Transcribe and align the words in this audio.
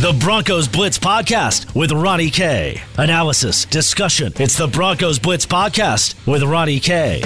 The 0.00 0.12
Broncos 0.12 0.68
Blitz 0.68 0.96
Podcast 0.96 1.74
with 1.74 1.90
Ronnie 1.90 2.30
K. 2.30 2.80
Analysis, 2.98 3.64
discussion. 3.64 4.32
It's 4.36 4.56
the 4.56 4.68
Broncos 4.68 5.18
Blitz 5.18 5.44
Podcast 5.44 6.14
with 6.24 6.44
Ronnie 6.44 6.78
K. 6.78 7.20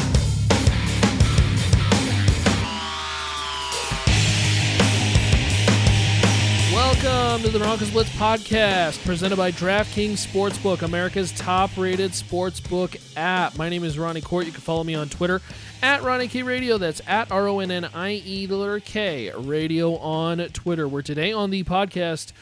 Welcome 6.73 7.43
to 7.43 7.51
the 7.51 7.59
Broncos 7.59 7.91
Blitz 7.91 8.09
Podcast, 8.17 9.05
presented 9.05 9.37
by 9.37 9.53
DraftKings 9.53 10.27
Sportsbook, 10.27 10.81
America's 10.81 11.31
top-rated 11.33 12.13
sportsbook 12.13 12.99
app. 13.19 13.59
My 13.59 13.69
name 13.69 13.85
is 13.85 13.99
Ronnie 13.99 14.23
Kohrt. 14.23 14.47
You 14.47 14.53
can 14.53 14.63
follow 14.63 14.83
me 14.83 14.95
on 14.95 15.11
Twitter 15.11 15.43
at 15.83 16.03
Ronnie 16.03 16.29
K 16.29 16.43
Radio. 16.43 16.79
That's 16.79 17.03
at 17.07 17.31
R 17.31 17.49
O 17.49 17.59
N 17.59 17.71
N 17.71 17.85
I 17.93 18.13
E 18.13 18.81
K 18.81 19.31
Radio 19.37 19.97
on 19.97 20.39
Twitter. 20.55 20.89
We're 20.89 21.03
today 21.03 21.35
on 21.35 21.51
the 21.51 21.65
podcast 21.65 22.33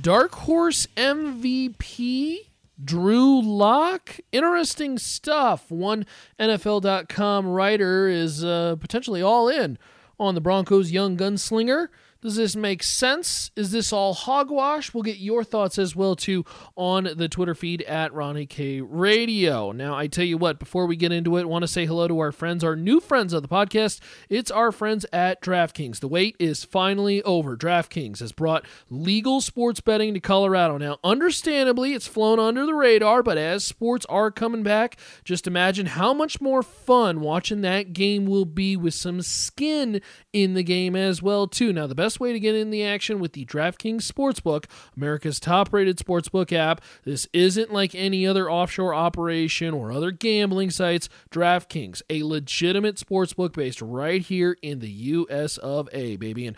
Dark 0.00 0.34
Horse 0.34 0.86
MVP 0.96 2.38
Drew 2.82 3.40
Lock. 3.40 4.18
Interesting 4.32 4.98
stuff. 4.98 5.70
One 5.70 6.06
NFL.com 6.38 7.46
writer 7.46 8.08
is 8.08 8.44
uh, 8.44 8.76
potentially 8.78 9.22
all 9.22 9.48
in 9.48 9.78
on 10.18 10.34
the 10.34 10.40
Broncos' 10.40 10.92
young 10.92 11.16
gunslinger. 11.16 11.88
Does 12.22 12.36
this 12.36 12.56
make 12.56 12.82
sense? 12.82 13.50
Is 13.56 13.70
this 13.70 13.92
all 13.92 14.14
hogwash? 14.14 14.94
We'll 14.94 15.02
get 15.02 15.18
your 15.18 15.44
thoughts 15.44 15.78
as 15.78 15.94
well 15.94 16.16
too 16.16 16.44
on 16.74 17.08
the 17.16 17.28
Twitter 17.28 17.54
feed 17.54 17.82
at 17.82 18.12
Ronnie 18.12 18.46
K 18.46 18.80
Radio. 18.80 19.70
Now, 19.72 19.94
I 19.94 20.06
tell 20.06 20.24
you 20.24 20.38
what, 20.38 20.58
before 20.58 20.86
we 20.86 20.96
get 20.96 21.12
into 21.12 21.36
it, 21.36 21.48
want 21.48 21.62
to 21.62 21.68
say 21.68 21.84
hello 21.84 22.08
to 22.08 22.18
our 22.20 22.32
friends, 22.32 22.64
our 22.64 22.74
new 22.74 23.00
friends 23.00 23.32
of 23.32 23.42
the 23.42 23.48
podcast. 23.48 24.00
It's 24.30 24.50
our 24.50 24.72
friends 24.72 25.04
at 25.12 25.42
DraftKings. 25.42 26.00
The 26.00 26.08
wait 26.08 26.36
is 26.38 26.64
finally 26.64 27.22
over. 27.22 27.56
DraftKings 27.56 28.20
has 28.20 28.32
brought 28.32 28.64
legal 28.88 29.40
sports 29.40 29.80
betting 29.80 30.14
to 30.14 30.20
Colorado. 30.20 30.78
Now, 30.78 30.98
understandably, 31.04 31.92
it's 31.92 32.06
flown 32.06 32.38
under 32.38 32.64
the 32.64 32.74
radar, 32.74 33.22
but 33.22 33.36
as 33.38 33.64
sports 33.64 34.06
are 34.06 34.30
coming 34.30 34.62
back, 34.62 34.96
just 35.24 35.46
imagine 35.46 35.86
how 35.86 36.14
much 36.14 36.40
more 36.40 36.62
fun 36.62 37.20
watching 37.20 37.60
that 37.60 37.92
game 37.92 38.26
will 38.26 38.46
be 38.46 38.76
with 38.76 38.94
some 38.94 39.20
skin 39.22 40.00
in 40.32 40.54
the 40.54 40.62
game 40.62 40.96
as 40.96 41.22
well 41.22 41.46
too. 41.46 41.72
Now, 41.72 41.86
the 41.86 41.94
best 41.94 42.05
best 42.06 42.20
way 42.20 42.32
to 42.32 42.38
get 42.38 42.54
in 42.54 42.70
the 42.70 42.84
action 42.84 43.18
with 43.18 43.32
the 43.32 43.44
DraftKings 43.44 44.08
Sportsbook, 44.08 44.66
America's 44.96 45.40
top 45.40 45.72
rated 45.72 45.98
sportsbook 45.98 46.52
app. 46.52 46.80
This 47.04 47.26
isn't 47.32 47.72
like 47.72 47.96
any 47.96 48.24
other 48.24 48.48
offshore 48.48 48.94
operation 48.94 49.74
or 49.74 49.90
other 49.90 50.12
gambling 50.12 50.70
sites. 50.70 51.08
DraftKings, 51.32 52.02
a 52.08 52.22
legitimate 52.22 52.94
sportsbook 52.94 53.54
based 53.54 53.82
right 53.82 54.22
here 54.22 54.56
in 54.62 54.78
the 54.78 54.88
US 54.88 55.56
of 55.56 55.88
A, 55.92 56.14
baby. 56.14 56.46
And 56.46 56.56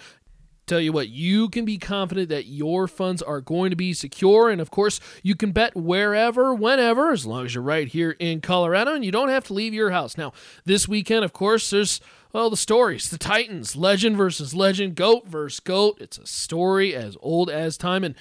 tell 0.69 0.81
you 0.81 0.93
what, 0.93 1.09
you 1.09 1.49
can 1.49 1.65
be 1.65 1.79
confident 1.79 2.29
that 2.29 2.47
your 2.47 2.87
funds 2.87 3.23
are 3.23 3.41
going 3.41 3.71
to 3.71 3.77
be 3.77 3.93
secure. 3.93 4.51
And 4.51 4.61
of 4.61 4.71
course, 4.71 5.01
you 5.23 5.35
can 5.35 5.53
bet 5.53 5.75
wherever, 5.75 6.55
whenever, 6.55 7.13
as 7.13 7.27
long 7.27 7.47
as 7.47 7.55
you're 7.55 7.63
right 7.63 7.89
here 7.89 8.13
in 8.19 8.41
Colorado 8.41 8.95
and 8.95 9.05
you 9.05 9.11
don't 9.11 9.29
have 9.29 9.45
to 9.45 9.55
leave 9.55 9.75
your 9.75 9.91
house. 9.91 10.17
Now, 10.17 10.33
this 10.65 10.87
weekend, 10.87 11.25
of 11.25 11.33
course, 11.33 11.71
there's 11.71 12.01
well, 12.33 12.51
the 12.51 12.59
stories, 12.59 13.09
the 13.09 13.17
Titans, 13.17 13.75
legend 13.75 14.17
versus 14.17 14.55
legend, 14.55 14.97
goat 14.97 15.27
versus 15.27 15.61
goat. 15.61 15.97
It's 15.99 16.19
a 16.19 16.27
story 16.27 16.95
as 16.95 17.17
old 17.23 17.49
as 17.49 17.79
time. 17.79 18.05
And 18.05 18.15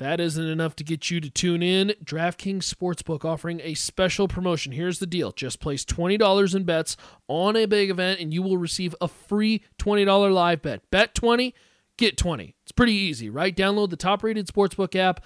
that 0.00 0.18
isn't 0.18 0.46
enough 0.46 0.76
to 0.76 0.84
get 0.84 1.10
you 1.10 1.20
to 1.20 1.28
tune 1.28 1.62
in. 1.62 1.92
DraftKings 2.02 2.72
Sportsbook 2.72 3.22
offering 3.22 3.60
a 3.62 3.74
special 3.74 4.28
promotion. 4.28 4.72
Here's 4.72 4.98
the 4.98 5.06
deal 5.06 5.30
just 5.30 5.60
place 5.60 5.84
$20 5.84 6.54
in 6.54 6.64
bets 6.64 6.96
on 7.28 7.54
a 7.54 7.66
big 7.66 7.90
event, 7.90 8.18
and 8.18 8.32
you 8.32 8.40
will 8.40 8.56
receive 8.56 8.94
a 9.00 9.08
free 9.08 9.62
$20 9.78 10.32
live 10.32 10.62
bet. 10.62 10.88
Bet 10.90 11.14
20, 11.14 11.54
get 12.00 12.16
20. 12.16 12.56
It's 12.62 12.72
pretty 12.72 12.94
easy, 12.94 13.30
right? 13.30 13.56
Download 13.56 13.90
the 13.90 13.96
top 13.96 14.24
rated 14.24 14.48
sportsbook 14.48 14.96
app 14.96 15.24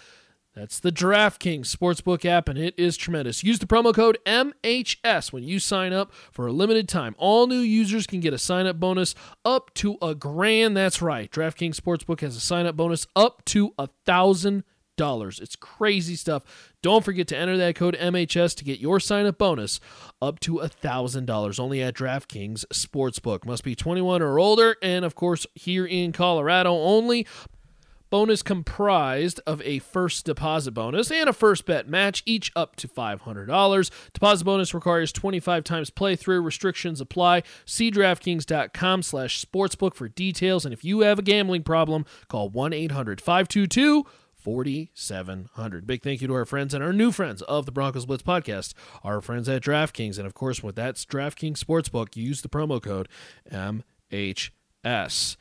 that's 0.55 0.79
the 0.79 0.93
DraftKings 0.93 1.67
Sportsbook 1.67 2.25
app, 2.25 2.49
and 2.49 2.57
it 2.57 2.75
is 2.79 2.97
tremendous. 2.97 3.43
Use 3.43 3.59
the 3.59 3.67
promo 3.67 3.93
code 3.93 4.19
MHS 4.25 5.33
when 5.33 5.43
you 5.43 5.59
sign 5.59 5.93
up 5.93 6.13
for 6.31 6.47
a 6.47 6.53
limited 6.53 6.89
time. 6.89 7.17
All 7.19 7.49
new 7.49 7.59
users 7.59 8.07
can 8.07 8.21
get 8.21 8.33
a 8.33 8.39
sign 8.39 8.67
up 8.67 8.79
bonus 8.79 9.17
up 9.45 9.75
to 9.75 9.99
a 10.01 10.15
grand. 10.15 10.77
That's 10.77 11.03
right. 11.03 11.29
DraftKings 11.29 11.81
Sportsbook 11.81 12.21
has 12.21 12.37
a 12.37 12.41
sign 12.41 12.67
up 12.67 12.77
bonus 12.77 13.09
up 13.17 13.45
to 13.47 13.75
a 13.79 13.89
thousand 14.07 14.63
dollars. 14.97 15.41
It's 15.41 15.57
crazy 15.57 16.17
stuff. 16.17 16.43
Don't 16.83 17.05
forget 17.05 17.27
to 17.29 17.37
enter 17.37 17.57
that 17.57 17.77
code 17.77 17.97
MHS 17.99 18.55
to 18.57 18.65
get 18.65 18.81
your 18.81 19.01
sign 19.01 19.27
up 19.27 19.39
bonus 19.39 19.81
up 20.21 20.41
to 20.41 20.59
a 20.59 20.69
thousand 20.69 21.27
dollars 21.27 21.59
only 21.59 21.83
at 21.83 21.95
DraftKings 21.95 22.65
Sportsbook. 22.73 23.45
Must 23.45 23.65
be 23.65 23.75
21 23.75 24.23
or 24.23 24.39
older, 24.39 24.77
and 24.83 25.05
of 25.05 25.15
course 25.15 25.47
here 25.55 25.87
in 25.87 26.13
Colorado 26.13 26.73
only 26.73 27.27
bonus 28.15 28.45
comprised 28.45 29.41
of 29.45 29.61
a 29.63 29.81
first 29.81 30.25
deposit 30.25 30.71
bonus 30.71 31.11
and 31.11 31.29
a 31.29 31.33
first 31.33 31.67
bet 31.67 31.89
match, 31.89 32.23
each 32.25 32.53
up 32.55 32.77
to 32.77 32.87
$500. 32.87 33.91
Deposit 34.13 34.45
bonus 34.45 34.73
requires 34.73 35.11
25 35.11 35.65
times 35.65 35.91
playthrough. 35.91 36.45
Restrictions 36.45 37.01
apply. 37.01 37.43
See 37.65 37.91
DraftKings.com 37.91 39.03
slash 39.03 39.45
sportsbook 39.45 39.95
for 39.95 40.09
details. 40.09 40.65
And 40.65 40.73
if 40.73 40.85
you 40.85 41.01
have 41.01 41.19
a 41.19 41.23
gambling 41.23 41.65
problem, 41.65 42.07
call 42.29 42.49
1-800-522- 42.53 44.05
4700. 44.45 45.87
Big 45.87 46.03
thank 46.03 46.21
you 46.21 46.29
to 46.29 46.35
our 46.35 46.45
friends 46.45 46.75
and 46.75 46.85
our 46.85 46.93
new 46.93 47.11
friends 47.11 47.43
of 47.43 47.67
the 47.67 47.73
Broncos 47.73 48.07
Blitz 48.07 48.23
podcast, 48.23 48.75
our 49.03 49.21
friends 49.21 49.49
at 49.49 49.63
DraftKings. 49.63 50.19
And 50.19 50.27
of 50.27 50.35
course, 50.35 50.63
with 50.63 50.77
that 50.77 50.97
DraftKings 50.97 51.59
Sportsbook, 51.59 52.15
use 52.15 52.43
the 52.43 52.49
promo 52.49 52.81
code 52.81 53.09
MHS 53.51 55.37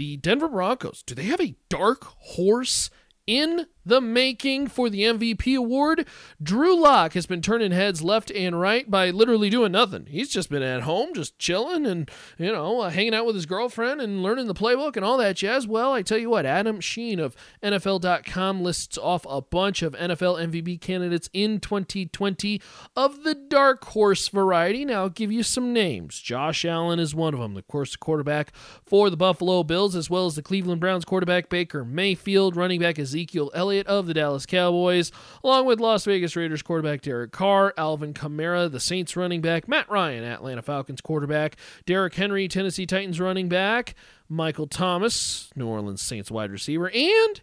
the 0.00 0.16
Denver 0.16 0.48
Broncos, 0.48 1.02
do 1.02 1.14
they 1.14 1.24
have 1.24 1.42
a 1.42 1.54
dark 1.68 2.04
horse 2.04 2.88
in 3.26 3.66
the 3.84 4.00
making 4.00 4.68
for 4.68 4.90
the 4.90 5.02
MVP 5.02 5.56
award. 5.56 6.06
Drew 6.42 6.80
Lock 6.80 7.14
has 7.14 7.26
been 7.26 7.42
turning 7.42 7.72
heads 7.72 8.02
left 8.02 8.30
and 8.30 8.60
right 8.60 8.90
by 8.90 9.10
literally 9.10 9.50
doing 9.50 9.72
nothing. 9.72 10.06
He's 10.06 10.28
just 10.28 10.50
been 10.50 10.62
at 10.62 10.82
home, 10.82 11.14
just 11.14 11.38
chilling 11.38 11.86
and, 11.86 12.10
you 12.38 12.52
know, 12.52 12.80
uh, 12.80 12.90
hanging 12.90 13.14
out 13.14 13.26
with 13.26 13.34
his 13.34 13.46
girlfriend 13.46 14.00
and 14.00 14.22
learning 14.22 14.46
the 14.46 14.54
playbook 14.54 14.96
and 14.96 15.04
all 15.04 15.16
that 15.18 15.36
jazz. 15.36 15.66
Well, 15.66 15.92
I 15.92 16.02
tell 16.02 16.18
you 16.18 16.30
what, 16.30 16.46
Adam 16.46 16.80
Schein 16.80 17.18
of 17.18 17.34
NFL.com 17.62 18.62
lists 18.62 18.98
off 18.98 19.26
a 19.28 19.40
bunch 19.40 19.82
of 19.82 19.94
NFL 19.94 20.50
MVP 20.50 20.80
candidates 20.80 21.30
in 21.32 21.60
2020 21.60 22.60
of 22.96 23.24
the 23.24 23.34
dark 23.34 23.84
horse 23.86 24.28
variety. 24.28 24.84
Now, 24.84 25.02
I'll 25.02 25.08
give 25.08 25.32
you 25.32 25.42
some 25.42 25.72
names. 25.72 26.20
Josh 26.20 26.64
Allen 26.64 26.98
is 26.98 27.14
one 27.14 27.34
of 27.34 27.40
them, 27.40 27.56
of 27.56 27.66
course, 27.66 27.92
the 27.92 27.98
quarterback 27.98 28.52
for 28.84 29.10
the 29.10 29.16
Buffalo 29.16 29.62
Bills, 29.62 29.96
as 29.96 30.10
well 30.10 30.26
as 30.26 30.34
the 30.36 30.42
Cleveland 30.42 30.80
Browns 30.80 31.04
quarterback 31.04 31.48
Baker 31.48 31.84
Mayfield, 31.84 32.56
running 32.56 32.80
back 32.80 32.98
Ezekiel 32.98 33.50
Elliott. 33.54 33.69
Elliott 33.70 33.86
of 33.86 34.08
the 34.08 34.14
Dallas 34.14 34.46
Cowboys, 34.46 35.12
along 35.44 35.64
with 35.64 35.78
Las 35.78 36.04
Vegas 36.04 36.34
Raiders 36.34 36.60
quarterback 36.60 37.02
Derek 37.02 37.30
Carr, 37.30 37.72
Alvin 37.76 38.12
Kamara, 38.12 38.68
the 38.68 38.80
Saints 38.80 39.16
running 39.16 39.40
back, 39.40 39.68
Matt 39.68 39.88
Ryan, 39.88 40.24
Atlanta 40.24 40.60
Falcons 40.60 41.00
quarterback, 41.00 41.54
Derrick 41.86 42.12
Henry, 42.14 42.48
Tennessee 42.48 42.84
Titans 42.84 43.20
running 43.20 43.48
back, 43.48 43.94
Michael 44.28 44.66
Thomas, 44.66 45.50
New 45.54 45.68
Orleans 45.68 46.02
Saints 46.02 46.32
wide 46.32 46.50
receiver, 46.50 46.90
and 46.90 47.40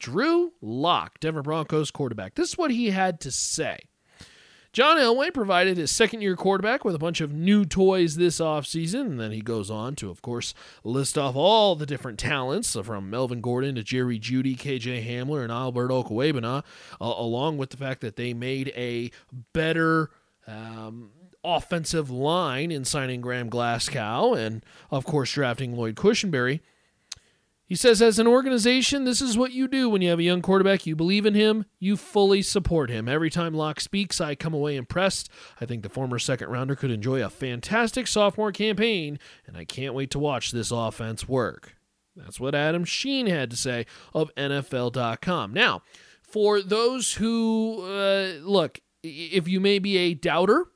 Drew 0.00 0.54
Lock, 0.60 1.20
Denver 1.20 1.42
Broncos 1.42 1.92
quarterback. 1.92 2.34
This 2.34 2.48
is 2.48 2.58
what 2.58 2.72
he 2.72 2.90
had 2.90 3.20
to 3.20 3.30
say. 3.30 3.78
John 4.72 4.98
Elway 4.98 5.34
provided 5.34 5.76
his 5.76 5.90
second 5.90 6.22
year 6.22 6.36
quarterback 6.36 6.84
with 6.84 6.94
a 6.94 6.98
bunch 6.98 7.20
of 7.20 7.32
new 7.32 7.64
toys 7.64 8.14
this 8.14 8.38
offseason, 8.38 9.00
and 9.02 9.20
then 9.20 9.32
he 9.32 9.40
goes 9.40 9.68
on 9.68 9.96
to, 9.96 10.10
of 10.10 10.22
course, 10.22 10.54
list 10.84 11.18
off 11.18 11.34
all 11.34 11.74
the 11.74 11.86
different 11.86 12.20
talents 12.20 12.76
from 12.84 13.10
Melvin 13.10 13.40
Gordon 13.40 13.74
to 13.74 13.82
Jerry 13.82 14.20
Jeudy, 14.20 14.56
KJ 14.56 15.04
Hamler, 15.04 15.42
and 15.42 15.50
Albert 15.50 15.88
Okwuegbunam, 15.88 16.62
uh, 17.00 17.04
along 17.04 17.58
with 17.58 17.70
the 17.70 17.76
fact 17.76 18.00
that 18.02 18.14
they 18.16 18.32
made 18.32 18.72
a 18.76 19.10
better. 19.52 20.10
Um, 20.46 21.10
offensive 21.42 22.10
line 22.10 22.70
in 22.70 22.84
signing 22.84 23.22
Graham 23.22 23.48
Glasgow 23.48 24.34
and, 24.34 24.62
of 24.90 25.06
course, 25.06 25.32
drafting 25.32 25.74
Lloyd 25.74 25.94
Cushenberry. 25.96 26.60
He 27.70 27.76
says, 27.76 28.02
as 28.02 28.18
an 28.18 28.26
organization, 28.26 29.04
this 29.04 29.22
is 29.22 29.38
what 29.38 29.52
you 29.52 29.68
do 29.68 29.88
when 29.88 30.02
you 30.02 30.10
have 30.10 30.18
a 30.18 30.24
young 30.24 30.42
quarterback. 30.42 30.86
You 30.86 30.96
believe 30.96 31.24
in 31.24 31.34
him, 31.34 31.66
you 31.78 31.96
fully 31.96 32.42
support 32.42 32.90
him. 32.90 33.08
Every 33.08 33.30
time 33.30 33.54
Lock 33.54 33.78
speaks, 33.78 34.20
I 34.20 34.34
come 34.34 34.52
away 34.52 34.74
impressed. 34.74 35.30
I 35.60 35.66
think 35.66 35.84
the 35.84 35.88
former 35.88 36.18
second 36.18 36.48
rounder 36.48 36.74
could 36.74 36.90
enjoy 36.90 37.24
a 37.24 37.30
fantastic 37.30 38.08
sophomore 38.08 38.50
campaign, 38.50 39.20
and 39.46 39.56
I 39.56 39.64
can't 39.64 39.94
wait 39.94 40.10
to 40.10 40.18
watch 40.18 40.50
this 40.50 40.72
offense 40.72 41.28
work. 41.28 41.76
That's 42.16 42.40
what 42.40 42.56
Adam 42.56 42.84
Schein 42.84 43.28
had 43.28 43.50
to 43.50 43.56
say 43.56 43.86
of 44.12 44.34
NFL.com. 44.34 45.52
Now, 45.52 45.82
for 46.22 46.62
those 46.62 47.12
who, 47.12 47.84
uh, 47.84 48.32
look, 48.42 48.80
if 49.04 49.46
you 49.46 49.60
may 49.60 49.78
be 49.78 49.96
a 49.96 50.14
doubter, 50.14 50.66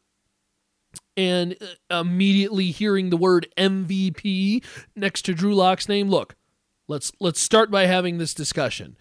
and 1.16 1.56
uh, 1.90 1.96
immediately 1.96 2.70
hearing 2.70 3.10
the 3.10 3.16
word 3.16 3.48
MVP 3.58 4.64
next 4.94 5.22
to 5.22 5.34
Drew 5.34 5.56
Lock's 5.56 5.88
name, 5.88 6.08
look, 6.08 6.36
Let's 6.88 7.12
let's 7.20 7.40
start 7.40 7.70
by 7.70 7.86
having 7.86 8.18
this 8.18 8.34
discussion. 8.34 8.96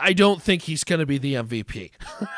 I 0.00 0.12
don't 0.12 0.42
think 0.42 0.62
he's 0.62 0.84
going 0.84 1.00
to 1.00 1.06
be 1.06 1.18
the 1.18 1.34
MVP. 1.34 1.90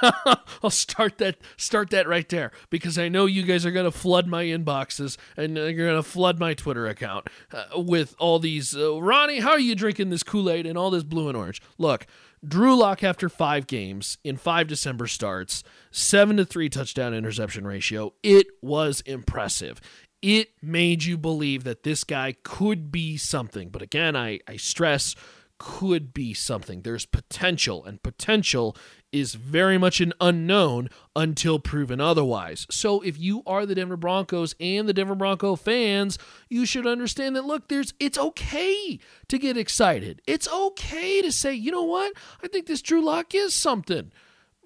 I'll 0.62 0.70
start 0.70 1.18
that 1.18 1.36
start 1.56 1.90
that 1.90 2.08
right 2.08 2.28
there 2.28 2.52
because 2.70 2.98
I 2.98 3.08
know 3.08 3.26
you 3.26 3.42
guys 3.42 3.66
are 3.66 3.70
going 3.70 3.90
to 3.90 3.90
flood 3.90 4.26
my 4.26 4.44
inboxes 4.44 5.16
and 5.36 5.56
you're 5.56 5.72
going 5.72 5.96
to 5.96 6.02
flood 6.02 6.38
my 6.38 6.54
Twitter 6.54 6.86
account 6.86 7.28
uh, 7.52 7.80
with 7.80 8.14
all 8.18 8.38
these 8.38 8.76
uh, 8.76 9.00
Ronnie, 9.00 9.40
how 9.40 9.50
are 9.50 9.60
you 9.60 9.74
drinking 9.74 10.10
this 10.10 10.22
Kool-Aid 10.22 10.66
and 10.66 10.78
all 10.78 10.90
this 10.90 11.04
blue 11.04 11.28
and 11.28 11.36
orange? 11.36 11.60
Look, 11.78 12.06
Drew 12.46 12.74
Lock 12.76 13.04
after 13.04 13.28
5 13.28 13.66
games 13.66 14.18
in 14.24 14.36
5 14.36 14.66
December 14.66 15.06
starts, 15.06 15.62
7 15.90 16.38
to 16.38 16.44
3 16.44 16.68
touchdown 16.68 17.12
interception 17.12 17.66
ratio. 17.66 18.14
It 18.22 18.46
was 18.62 19.02
impressive 19.02 19.80
it 20.22 20.50
made 20.62 21.04
you 21.04 21.16
believe 21.16 21.64
that 21.64 21.82
this 21.82 22.04
guy 22.04 22.34
could 22.42 22.92
be 22.92 23.16
something. 23.16 23.68
But 23.70 23.82
again, 23.82 24.16
I, 24.16 24.40
I 24.46 24.56
stress 24.56 25.14
could 25.58 26.14
be 26.14 26.32
something. 26.32 26.80
There's 26.80 27.04
potential, 27.04 27.84
and 27.84 28.02
potential 28.02 28.74
is 29.12 29.34
very 29.34 29.76
much 29.76 30.00
an 30.00 30.14
unknown 30.18 30.88
until 31.14 31.58
proven 31.58 32.00
otherwise. 32.00 32.66
So 32.70 33.02
if 33.02 33.18
you 33.18 33.42
are 33.46 33.66
the 33.66 33.74
Denver 33.74 33.98
Broncos 33.98 34.54
and 34.58 34.88
the 34.88 34.94
Denver 34.94 35.14
Bronco 35.14 35.56
fans, 35.56 36.18
you 36.48 36.64
should 36.64 36.86
understand 36.86 37.36
that 37.36 37.44
look, 37.44 37.68
there's 37.68 37.92
it's 38.00 38.16
okay 38.16 38.98
to 39.28 39.38
get 39.38 39.58
excited. 39.58 40.22
It's 40.26 40.48
okay 40.48 41.20
to 41.20 41.30
say, 41.30 41.52
you 41.52 41.70
know 41.70 41.84
what? 41.84 42.14
I 42.42 42.48
think 42.48 42.66
this 42.66 42.80
Drew 42.82 43.04
Lock 43.04 43.34
is 43.34 43.52
something. 43.52 44.12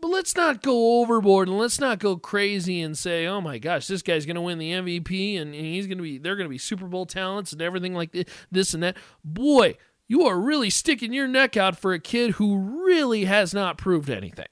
But 0.04 0.10
let's 0.10 0.36
not 0.36 0.60
go 0.60 1.00
overboard 1.00 1.48
and 1.48 1.56
let's 1.56 1.80
not 1.80 1.98
go 1.98 2.18
crazy 2.18 2.82
and 2.82 2.96
say, 2.96 3.26
oh 3.26 3.40
my 3.40 3.56
gosh, 3.56 3.86
this 3.86 4.02
guy's 4.02 4.26
going 4.26 4.34
to 4.34 4.42
win 4.42 4.58
the 4.58 4.72
MVP 4.72 5.40
and, 5.40 5.54
and 5.54 5.64
he's 5.64 5.86
going 5.86 5.96
to 5.96 6.02
be, 6.02 6.18
they're 6.18 6.36
going 6.36 6.44
to 6.44 6.50
be 6.50 6.58
Super 6.58 6.84
Bowl 6.84 7.06
talents 7.06 7.54
and 7.54 7.62
everything 7.62 7.94
like 7.94 8.12
this, 8.12 8.26
this 8.52 8.74
and 8.74 8.82
that. 8.82 8.98
Boy, 9.24 9.78
you 10.06 10.26
are 10.26 10.38
really 10.38 10.68
sticking 10.68 11.14
your 11.14 11.26
neck 11.26 11.56
out 11.56 11.78
for 11.78 11.94
a 11.94 11.98
kid 11.98 12.32
who 12.32 12.84
really 12.84 13.24
has 13.24 13.54
not 13.54 13.78
proved 13.78 14.10
anything. 14.10 14.48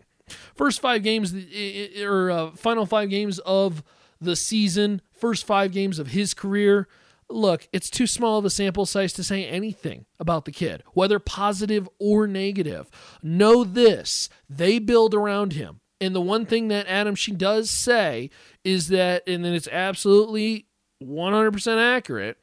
First 0.55 0.81
five 0.81 1.03
games, 1.03 1.35
or 2.01 2.31
uh, 2.31 2.53
final 2.53 2.87
five 2.87 3.11
games 3.11 3.39
of 3.41 3.83
the 4.23 4.37
season, 4.37 5.03
first 5.13 5.45
five 5.45 5.71
games 5.71 5.99
of 5.99 6.09
his 6.09 6.33
career. 6.33 6.89
Look, 7.33 7.69
it's 7.73 7.91
too 7.91 8.07
small 8.07 8.39
of 8.39 8.45
a 8.45 8.51
sample 8.51 8.87
size 8.87 9.13
to 9.15 9.25
say 9.25 9.45
anything 9.45 10.07
about 10.21 10.45
the 10.45 10.53
kid, 10.53 10.83
whether 10.93 11.19
positive 11.19 11.89
or 11.99 12.27
negative. 12.27 12.91
Know 13.23 13.65
this 13.65 14.29
they 14.49 14.79
build 14.79 15.15
around 15.15 15.55
him. 15.55 15.81
And 16.01 16.15
the 16.15 16.21
one 16.21 16.47
thing 16.47 16.69
that 16.69 16.89
Adam 16.89 17.15
she 17.15 17.31
does 17.31 17.71
say 17.71 18.31
is 18.65 18.89
that, 18.89 19.23
and 19.29 19.45
then 19.45 19.55
it's 19.55 19.69
absolutely 19.69 20.67
100% 21.01 21.77
accurate, 21.79 22.39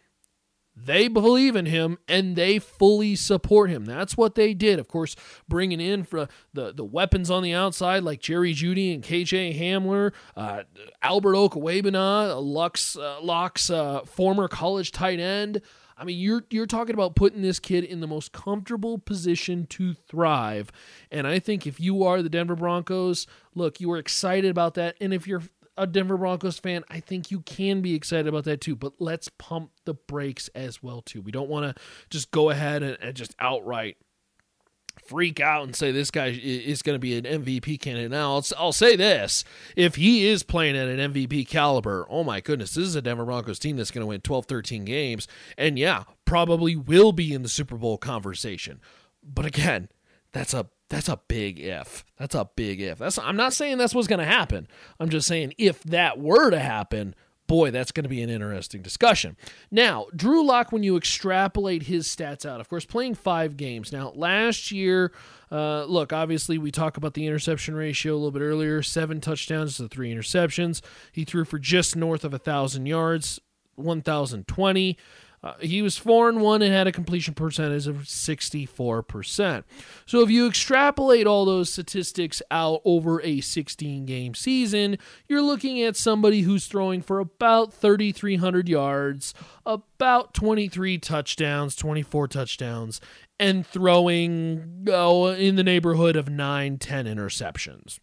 they 0.85 1.07
believe 1.07 1.55
in 1.55 1.65
him 1.65 1.97
and 2.07 2.35
they 2.35 2.59
fully 2.59 3.15
support 3.15 3.69
him. 3.69 3.85
That's 3.85 4.15
what 4.17 4.35
they 4.35 4.53
did. 4.53 4.79
Of 4.79 4.87
course, 4.87 5.15
bringing 5.47 5.79
in 5.79 6.03
for 6.03 6.27
the, 6.53 6.73
the 6.73 6.85
weapons 6.85 7.29
on 7.29 7.43
the 7.43 7.53
outside 7.53 8.03
like 8.03 8.21
Jerry 8.21 8.53
Jeudy 8.53 8.93
and 8.93 9.03
KJ 9.03 9.59
Hamler, 9.59 10.13
uh, 10.35 10.63
Albert 11.01 11.33
Okwuegbunam, 11.33 12.41
Lux 12.41 12.95
uh, 12.95 13.19
Locke's 13.21 13.69
uh, 13.69 14.01
former 14.05 14.47
college 14.47 14.91
tight 14.91 15.19
end. 15.19 15.61
I 15.97 16.05
mean, 16.05 16.17
you're 16.17 16.45
you're 16.49 16.65
talking 16.65 16.93
about 16.93 17.15
putting 17.15 17.41
this 17.41 17.59
kid 17.59 17.83
in 17.83 17.99
the 17.99 18.07
most 18.07 18.31
comfortable 18.31 18.99
position 18.99 19.67
to 19.67 19.93
thrive. 19.93 20.71
And 21.11 21.27
I 21.27 21.39
think 21.39 21.67
if 21.67 21.77
you 21.79 22.03
are 22.03 22.21
the 22.21 22.29
Denver 22.29 22.55
Broncos, 22.55 23.27
look, 23.53 23.81
you 23.81 23.91
are 23.91 23.97
excited 23.97 24.49
about 24.49 24.75
that. 24.75 24.95
And 25.01 25.13
if 25.13 25.27
you're 25.27 25.43
a 25.79 25.87
Denver 25.87 26.17
Broncos 26.17 26.59
fan, 26.59 26.83
I 26.89 26.99
think 26.99 27.31
you 27.31 27.39
can 27.41 27.81
be 27.81 27.95
excited 27.95 28.27
about 28.27 28.43
that 28.43 28.61
too. 28.61 28.75
But 28.75 28.93
let's 28.99 29.29
pump 29.37 29.71
the 29.85 29.93
brakes 29.93 30.49
as 30.49 30.83
well 30.83 31.01
too. 31.01 31.21
We 31.21 31.31
don't 31.31 31.49
want 31.49 31.75
to 31.75 31.81
just 32.09 32.29
go 32.31 32.49
ahead 32.49 32.83
and, 32.83 32.97
and, 33.01 33.15
just 33.15 33.35
outright 33.39 33.97
freak 35.07 35.39
out 35.39 35.63
and 35.63 35.75
say 35.75 35.91
this 35.91 36.11
guy 36.11 36.27
is 36.27 36.81
going 36.81 36.95
to 36.95 36.99
be 36.99 37.17
an 37.17 37.23
MVP 37.23 37.79
candidate. 37.79 38.11
Now, 38.11 38.33
I'll, 38.35 38.45
I'll 38.57 38.73
say 38.73 38.95
this: 38.95 39.43
if 39.75 39.95
he 39.95 40.27
is 40.27 40.43
playing 40.43 40.77
at 40.77 40.87
an 40.87 41.13
MVP 41.13 41.47
caliber, 41.47 42.05
oh 42.09 42.23
my 42.23 42.41
goodness, 42.41 42.75
this 42.75 42.85
is 42.85 42.95
a 42.95 43.01
Denver 43.01 43.25
Broncos 43.25 43.59
team 43.59 43.77
that's 43.77 43.91
going 43.91 44.03
to 44.03 44.07
win 44.07 44.21
12, 44.21 44.45
13 44.45 44.85
games, 44.85 45.27
and 45.57 45.79
yeah, 45.79 46.03
probably 46.25 46.75
will 46.75 47.11
be 47.11 47.33
in 47.33 47.41
the 47.41 47.49
Super 47.49 47.77
Bowl 47.77 47.97
conversation. 47.97 48.81
But 49.23 49.45
again, 49.45 49.89
that's 50.31 50.53
a 50.53 50.67
that's 50.89 51.07
a 51.07 51.19
big 51.27 51.59
if. 51.59 52.03
That's 52.17 52.35
a 52.35 52.49
big 52.55 52.81
if. 52.81 52.97
That's 52.97 53.17
I'm 53.17 53.35
not 53.35 53.53
saying 53.53 53.77
that's 53.77 53.93
what's 53.93 54.07
going 54.07 54.19
to 54.19 54.25
happen. 54.25 54.67
I'm 54.99 55.09
just 55.09 55.27
saying 55.27 55.53
if 55.57 55.83
that 55.83 56.19
were 56.19 56.49
to 56.49 56.59
happen, 56.59 57.15
boy, 57.49 57.71
that's 57.71 57.91
going 57.91 58.03
to 58.03 58.09
be 58.09 58.21
an 58.21 58.29
interesting 58.29 58.81
discussion. 58.81 59.35
Now, 59.71 60.05
Drew 60.15 60.45
Lock, 60.45 60.71
when 60.71 60.83
you 60.83 60.95
extrapolate 60.95 61.83
his 61.83 62.07
stats 62.07 62.45
out, 62.45 62.61
of 62.61 62.69
course, 62.69 62.85
playing 62.85 63.15
five 63.15 63.57
games. 63.57 63.91
Now, 63.91 64.11
last 64.15 64.71
year, 64.71 65.11
uh, 65.51 65.85
look, 65.85 66.13
obviously, 66.13 66.57
we 66.57 66.71
talk 66.71 66.95
about 66.95 67.15
the 67.15 67.25
interception 67.25 67.75
ratio 67.75 68.13
a 68.13 68.15
little 68.15 68.31
bit 68.31 68.41
earlier 68.41 68.81
seven 68.81 69.19
touchdowns 69.19 69.77
to 69.77 69.87
three 69.87 70.13
interceptions. 70.13 70.81
He 71.11 71.25
threw 71.25 71.43
for 71.43 71.59
just 71.59 71.95
north 71.95 72.23
of 72.23 72.33
a 72.33 72.37
1,000 72.37 72.85
yards, 72.85 73.39
1,020. 73.75 74.97
Uh, 75.41 75.53
he 75.61 75.81
was 75.81 75.97
4 75.97 76.29
and 76.29 76.41
1 76.41 76.61
and 76.61 76.73
had 76.73 76.87
a 76.87 76.91
completion 76.91 77.33
percentage 77.33 77.87
of 77.87 77.97
64%. 77.97 79.63
So 80.05 80.21
if 80.21 80.29
you 80.29 80.47
extrapolate 80.47 81.27
all 81.27 81.45
those 81.45 81.71
statistics 81.71 82.41
out 82.51 82.81
over 82.83 83.21
a 83.21 83.39
16 83.39 84.05
game 84.05 84.35
season, 84.35 84.97
you're 85.27 85.41
looking 85.41 85.81
at 85.81 85.95
somebody 85.95 86.41
who's 86.41 86.67
throwing 86.67 87.01
for 87.01 87.19
about 87.19 87.73
3,300 87.73 88.67
yards, 88.67 89.33
about 89.65 90.33
23 90.33 90.97
touchdowns, 90.97 91.75
24 91.75 92.27
touchdowns, 92.27 92.99
and 93.39 93.65
throwing 93.65 94.85
oh, 94.89 95.27
in 95.27 95.55
the 95.55 95.63
neighborhood 95.63 96.17
of 96.17 96.29
9, 96.29 96.77
10 96.77 97.05
interceptions 97.05 97.99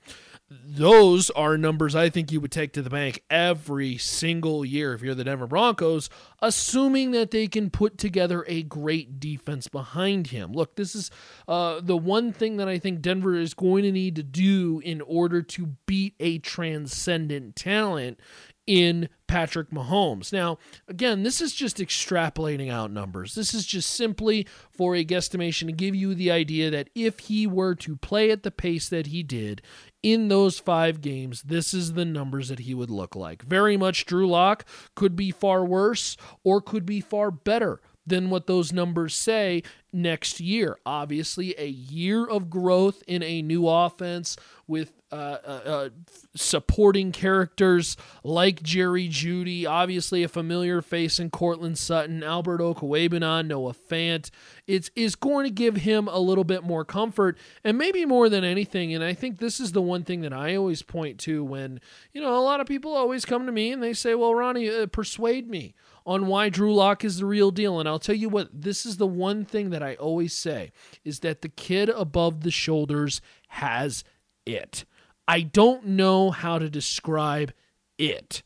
those 0.48 1.31
are 1.31 1.58
numbers 1.58 1.96
I 1.96 2.08
think 2.08 2.31
you 2.31 2.40
would 2.40 2.52
take 2.52 2.72
to 2.75 2.82
the 2.82 2.90
bank 2.90 3.22
every 3.28 3.98
single 3.98 4.64
year 4.64 4.94
if 4.94 5.02
you're 5.02 5.14
the 5.14 5.25
Denver 5.25 5.48
Broncos, 5.48 6.08
assuming 6.40 7.10
that 7.10 7.32
they 7.32 7.48
can 7.48 7.69
put 7.69 7.98
together 7.98 8.44
a 8.46 8.62
great 8.62 9.19
defense 9.19 9.66
behind 9.66 10.28
him. 10.28 10.52
Look, 10.52 10.76
this 10.76 10.94
is 10.94 11.10
uh, 11.48 11.81
the 11.81 11.96
one 11.96 12.32
thing 12.32 12.58
that 12.58 12.69
I 12.69 12.78
think 12.78 13.00
Denver 13.00 13.34
is 13.34 13.54
going 13.54 13.82
to 13.82 13.93
need 13.93 14.14
to 14.16 14.22
do 14.22 14.81
in 14.84 15.00
order 15.00 15.43
to 15.43 15.75
beat 15.87 16.14
a 16.20 16.38
transcendent 16.38 17.56
talent 17.56 18.20
in 18.66 19.08
Patrick 19.26 19.70
Mahomes. 19.70 20.32
Now, 20.32 20.58
again, 20.88 21.22
this 21.22 21.40
is 21.40 21.52
just 21.52 21.78
extrapolating 21.78 22.70
out 22.70 22.90
numbers. 22.90 23.34
This 23.34 23.54
is 23.54 23.66
just 23.66 23.90
simply 23.90 24.46
for 24.70 24.94
a 24.94 25.04
guesstimation 25.04 25.66
to 25.66 25.72
give 25.72 25.94
you 25.94 26.14
the 26.14 26.31
idea 26.31 26.70
that 26.70 26.90
if 26.94 27.20
he 27.20 27.46
were 27.46 27.75
to 27.76 27.96
play 27.96 28.31
at 28.31 28.43
the 28.43 28.50
pace 28.50 28.88
that 28.88 29.08
he 29.08 29.22
did 29.22 29.62
in 30.02 30.28
those 30.28 30.58
five 30.58 31.00
games, 31.00 31.43
this 31.43 31.75
is 31.75 31.93
the 31.93 32.04
numbers 32.04 32.48
that 32.48 32.60
he 32.60 32.75
would 32.75 32.90
look 32.90 33.16
like. 33.16 33.43
Very 33.43 33.76
much 33.76 34.06
Drew 34.06 34.28
Lock 34.28 34.64
could 34.94 35.16
be 35.16 35.31
far 35.31 35.64
worse 35.64 36.16
or 36.44 36.60
could 36.60 36.87
be 36.87 37.00
far 37.00 37.31
better 37.31 37.81
than 38.06 38.31
what 38.31 38.46
those 38.46 38.72
numbers 38.72 39.14
say 39.14 39.62
next 39.96 40.38
year. 40.38 40.78
Obviously, 40.84 41.54
a 41.58 41.66
year 41.66 42.26
of 42.26 42.50
growth 42.50 43.02
in 43.06 43.22
a 43.22 43.43
new 43.43 43.67
offense 43.67 44.36
with 44.69 44.93
uh, 45.12 45.38
uh, 45.44 45.60
uh, 45.65 45.88
supporting 46.34 47.12
characters 47.12 47.96
like 48.24 48.62
Jerry 48.62 49.08
Jeudy, 49.08 49.65
obviously 49.65 50.24
a 50.24 50.29
familiar 50.29 50.82
face 50.82 51.20
in 51.20 51.31
Courtland 51.31 51.79
Sutton, 51.79 52.24
Albert 52.24 52.60
Okwuegbunam, 52.60 53.46
Noah 53.46 53.74
Fant. 53.74 54.31
It's 54.67 54.91
is 54.96 55.15
going 55.15 55.44
to 55.44 55.53
give 55.53 55.76
him 55.76 56.08
a 56.08 56.19
little 56.19 56.44
bit 56.44 56.65
more 56.65 56.84
comfort, 56.84 57.38
and 57.62 57.79
maybe 57.79 58.05
more 58.05 58.29
than 58.29 58.43
anything. 58.43 58.93
And 58.93 59.05
I 59.05 59.15
think 59.15 59.38
this 59.38 59.60
is 59.60 59.72
the 59.72 59.82
one 59.82 60.03
thing 60.03 60.22
that 60.22 60.32
I 60.32 60.56
always 60.56 60.82
point 60.82 61.20
to 61.20 61.44
when 61.44 61.81
you 62.12 62.20
know 62.20 62.36
a 62.36 62.43
lot 62.43 62.60
of 62.60 62.67
people 62.67 62.93
always 62.93 63.24
come 63.24 63.46
to 63.46 63.53
me 63.53 63.70
and 63.72 63.82
they 63.82 63.93
say, 63.93 64.15
"Well, 64.15 64.34
Ronnie, 64.34 64.69
uh, 64.69 64.86
persuade 64.86 65.48
me." 65.48 65.74
On 66.06 66.29
why 66.29 66.48
Drew 66.48 66.72
Lock 66.72 67.05
is 67.05 67.19
the 67.19 67.27
real 67.27 67.51
deal. 67.51 67.81
And 67.81 67.89
I'll 67.89 67.98
tell 67.98 68.15
you 68.15 68.29
what, 68.29 68.48
this 68.53 68.86
is 68.86 68.96
the 68.96 69.06
one 69.06 69.44
thing 69.44 69.70
that 69.70 69.82
I 69.82 69.96
always 69.96 70.32
say 70.32 70.70
is 71.05 71.20
that 71.20 71.43
the 71.43 71.48
kid 71.48 71.89
above 71.89 72.43
the 72.43 72.51
shoulders 72.53 73.20
has 73.48 74.05
it. 74.46 74.84
I 75.27 75.41
don't 75.41 75.84
know 75.84 76.31
how 76.31 76.60
to 76.60 76.70
describe 76.70 77.53
it, 77.98 78.44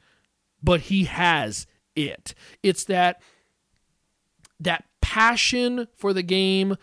but 0.63 0.81
he 0.83 1.05
has 1.05 1.67
it. 1.95 2.35
It's 2.63 2.85
that 2.85 3.21
that 4.59 4.85
passion 5.03 5.89
for 5.95 6.13
the 6.13 6.23
game 6.23 6.77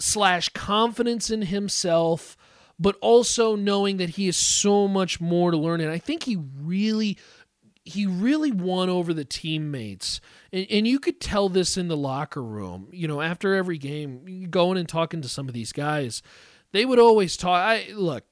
slash 0.00 0.48
confidence 0.50 1.30
in 1.30 1.42
himself, 1.42 2.36
but 2.78 2.96
also 3.00 3.54
knowing 3.54 3.98
that 3.98 4.10
he 4.10 4.26
has 4.26 4.36
so 4.36 4.88
much 4.88 5.20
more 5.20 5.50
to 5.50 5.56
learn. 5.56 5.80
And 5.80 5.90
I 5.90 5.98
think 5.98 6.24
he 6.24 6.36
really 6.36 7.18
he 7.84 8.06
really 8.06 8.50
won 8.50 8.88
over 8.88 9.12
the 9.12 9.24
teammates. 9.24 10.20
And, 10.52 10.66
and, 10.70 10.88
you 10.88 10.98
could 10.98 11.20
tell 11.20 11.48
this 11.48 11.76
in 11.76 11.88
the 11.88 11.96
locker 11.96 12.42
room. 12.42 12.88
You 12.92 13.06
know, 13.06 13.20
after 13.20 13.54
every 13.54 13.78
game, 13.78 14.46
going 14.50 14.78
and 14.78 14.88
talking 14.88 15.20
to 15.20 15.28
some 15.28 15.48
of 15.48 15.54
these 15.54 15.72
guys, 15.72 16.22
they 16.72 16.84
would 16.84 16.98
always 16.98 17.36
talk. 17.36 17.60
I 17.62 17.92
look, 17.92 18.24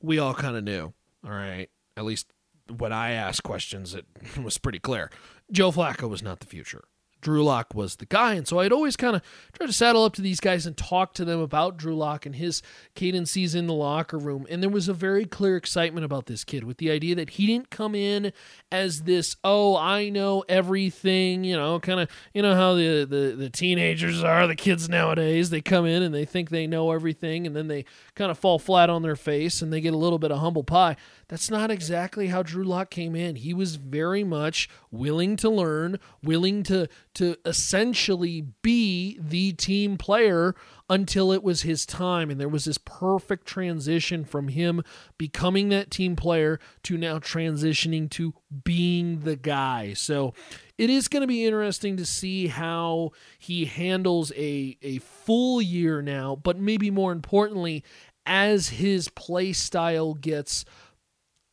we 0.00 0.18
all 0.18 0.34
kind 0.34 0.56
of 0.56 0.64
knew. 0.64 0.94
All 1.24 1.30
right, 1.30 1.68
at 1.96 2.04
least 2.04 2.32
when 2.74 2.92
I 2.92 3.12
asked 3.12 3.42
questions, 3.42 3.94
it 3.94 4.06
was 4.42 4.58
pretty 4.58 4.78
clear. 4.78 5.10
Joe 5.52 5.70
Flacco 5.70 6.08
was 6.08 6.22
not 6.22 6.40
the 6.40 6.46
future. 6.46 6.84
Drew 7.26 7.42
Lock 7.42 7.74
was 7.74 7.96
the 7.96 8.06
guy. 8.06 8.34
And 8.34 8.46
so 8.46 8.60
I'd 8.60 8.70
always 8.70 8.94
kind 8.94 9.16
of 9.16 9.22
try 9.52 9.66
to 9.66 9.72
saddle 9.72 10.04
up 10.04 10.14
to 10.14 10.22
these 10.22 10.38
guys 10.38 10.64
and 10.64 10.76
talk 10.76 11.12
to 11.14 11.24
them 11.24 11.40
about 11.40 11.76
Drew 11.76 11.96
Lock 11.96 12.24
and 12.24 12.36
his 12.36 12.62
cadences 12.94 13.52
in 13.52 13.66
the 13.66 13.74
locker 13.74 14.16
room. 14.16 14.46
And 14.48 14.62
there 14.62 14.70
was 14.70 14.88
a 14.88 14.94
very 14.94 15.24
clear 15.24 15.56
excitement 15.56 16.04
about 16.04 16.26
this 16.26 16.44
kid 16.44 16.62
with 16.62 16.78
the 16.78 16.88
idea 16.88 17.16
that 17.16 17.30
he 17.30 17.48
didn't 17.48 17.68
come 17.68 17.96
in 17.96 18.32
as 18.70 19.02
this, 19.02 19.34
oh, 19.42 19.76
I 19.76 20.08
know 20.08 20.44
everything, 20.48 21.42
you 21.42 21.56
know, 21.56 21.80
kind 21.80 21.98
of, 21.98 22.08
you 22.32 22.42
know 22.42 22.54
how 22.54 22.74
the, 22.74 23.04
the, 23.04 23.34
the 23.36 23.50
teenagers 23.50 24.22
are, 24.22 24.46
the 24.46 24.54
kids 24.54 24.88
nowadays. 24.88 25.50
They 25.50 25.60
come 25.60 25.84
in 25.84 26.04
and 26.04 26.14
they 26.14 26.26
think 26.26 26.50
they 26.50 26.68
know 26.68 26.92
everything 26.92 27.44
and 27.44 27.56
then 27.56 27.66
they 27.66 27.86
kind 28.14 28.30
of 28.30 28.38
fall 28.38 28.60
flat 28.60 28.88
on 28.88 29.02
their 29.02 29.16
face 29.16 29.62
and 29.62 29.72
they 29.72 29.80
get 29.80 29.94
a 29.94 29.98
little 29.98 30.20
bit 30.20 30.30
of 30.30 30.38
humble 30.38 30.62
pie. 30.62 30.94
That's 31.28 31.50
not 31.50 31.72
exactly 31.72 32.28
how 32.28 32.44
Drew 32.44 32.62
Lock 32.62 32.88
came 32.88 33.16
in. 33.16 33.34
He 33.34 33.52
was 33.52 33.76
very 33.76 34.22
much 34.22 34.68
willing 34.92 35.34
to 35.36 35.50
learn, 35.50 35.98
willing 36.22 36.62
to 36.64 36.88
to 37.14 37.36
essentially 37.44 38.46
be 38.62 39.18
the 39.20 39.52
team 39.52 39.98
player 39.98 40.54
until 40.88 41.32
it 41.32 41.42
was 41.42 41.62
his 41.62 41.84
time 41.84 42.30
and 42.30 42.40
there 42.40 42.48
was 42.48 42.66
this 42.66 42.78
perfect 42.78 43.44
transition 43.44 44.24
from 44.24 44.46
him 44.48 44.84
becoming 45.18 45.68
that 45.70 45.90
team 45.90 46.14
player 46.14 46.60
to 46.84 46.96
now 46.96 47.18
transitioning 47.18 48.08
to 48.10 48.32
being 48.62 49.20
the 49.20 49.34
guy. 49.34 49.94
So 49.94 50.32
it 50.78 50.90
is 50.90 51.08
going 51.08 51.22
to 51.22 51.26
be 51.26 51.44
interesting 51.44 51.96
to 51.96 52.06
see 52.06 52.46
how 52.46 53.10
he 53.36 53.64
handles 53.64 54.30
a 54.36 54.78
a 54.80 54.98
full 54.98 55.60
year 55.60 56.02
now, 56.02 56.36
but 56.36 56.56
maybe 56.56 56.88
more 56.88 57.10
importantly 57.10 57.82
as 58.26 58.68
his 58.68 59.08
play 59.08 59.52
style 59.52 60.14
gets 60.14 60.64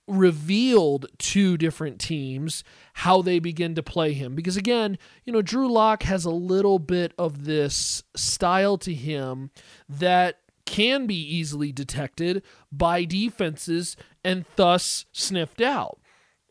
revealed 0.07 1.05
to 1.17 1.57
different 1.57 1.99
teams 1.99 2.63
how 2.93 3.21
they 3.21 3.39
begin 3.39 3.75
to 3.75 3.83
play 3.83 4.13
him. 4.13 4.35
Because 4.35 4.57
again 4.57 4.97
you 5.25 5.33
know 5.33 5.41
Drew 5.41 5.71
Lock 5.71 6.03
has 6.03 6.25
a 6.25 6.31
little 6.31 6.79
bit 6.79 7.13
of 7.17 7.45
this 7.45 8.03
style 8.15 8.77
to 8.79 8.93
him 8.93 9.51
that 9.87 10.39
can 10.65 11.05
be 11.07 11.15
easily 11.15 11.71
detected 11.71 12.41
by 12.71 13.03
defenses 13.03 13.97
and 14.23 14.45
thus 14.55 15.05
sniffed 15.11 15.61
out. 15.61 15.99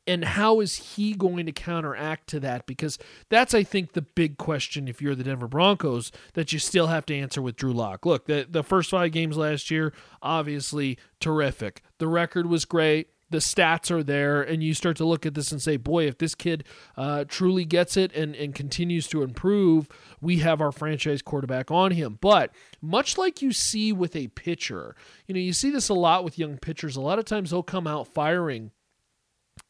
And 0.05 0.25
how 0.25 0.61
is 0.61 0.97
he 0.97 1.15
going 1.15 1.47
to 1.47 1.53
counteract 1.53 2.29
to 2.31 2.41
that? 2.41 2.67
Because 2.67 2.99
that's 3.29 3.55
i 3.55 3.63
think 3.63 3.93
the 3.93 4.03
big 4.03 4.37
question 4.39 4.89
if 4.89 5.01
you're 5.01 5.15
the 5.15 5.25
denver 5.25 5.47
broncos 5.49 6.11
that 6.35 6.53
you 6.53 6.59
still 6.59 6.89
have 6.89 7.07
to 7.07 7.17
answer 7.17 7.41
with 7.41 7.57
drew 7.57 7.73
lock. 7.73 8.05
Look 8.05 8.27
the, 8.27 8.47
the 8.49 8.65
first 8.65 8.91
five 8.91 9.13
games 9.13 9.37
last 9.37 9.71
year 9.71 9.93
obviously 10.23 10.99
terrific. 11.21 11.83
The 11.99 12.09
record 12.09 12.47
was 12.47 12.65
great 12.65 13.09
the 13.33 13.39
stats 13.39 13.91
are 13.91 14.03
there, 14.03 14.43
and 14.43 14.63
you 14.63 14.75
start 14.75 14.97
to 14.99 15.05
look 15.05 15.27
at 15.27 15.35
this 15.35 15.51
and 15.51 15.61
say, 15.61 15.77
boy, 15.77 16.07
if 16.07 16.19
this 16.19 16.35
kid 16.35 16.65
uh, 16.97 17.25
truly 17.27 17.65
gets 17.65 17.97
it 17.97 18.15
and, 18.15 18.35
and 18.37 18.55
continues 18.55 19.09
to 19.09 19.23
improve, 19.23 19.89
we 20.21 20.39
have 20.39 20.61
our 20.61 20.73
franchise 20.73 21.23
quarterback 21.23 21.71
on 21.71 21.91
him. 21.91 22.19
But 22.21 22.55
much 22.81 23.19
like 23.19 23.43
you 23.43 23.53
see 23.53 23.93
with 23.93 24.15
a 24.15 24.29
pitcher, 24.29 24.95
you 25.27 25.35
know, 25.35 25.41
you 25.41 25.53
see 25.53 25.71
this 25.71 25.89
a 25.89 25.95
lot 25.95 26.25
with 26.25 26.39
young 26.39 26.59
pitchers. 26.59 26.97
A 26.97 27.01
lot 27.01 27.19
of 27.19 27.25
times 27.25 27.51
they'll 27.51 27.63
come 27.63 27.87
out 27.87 28.07
firing 28.07 28.71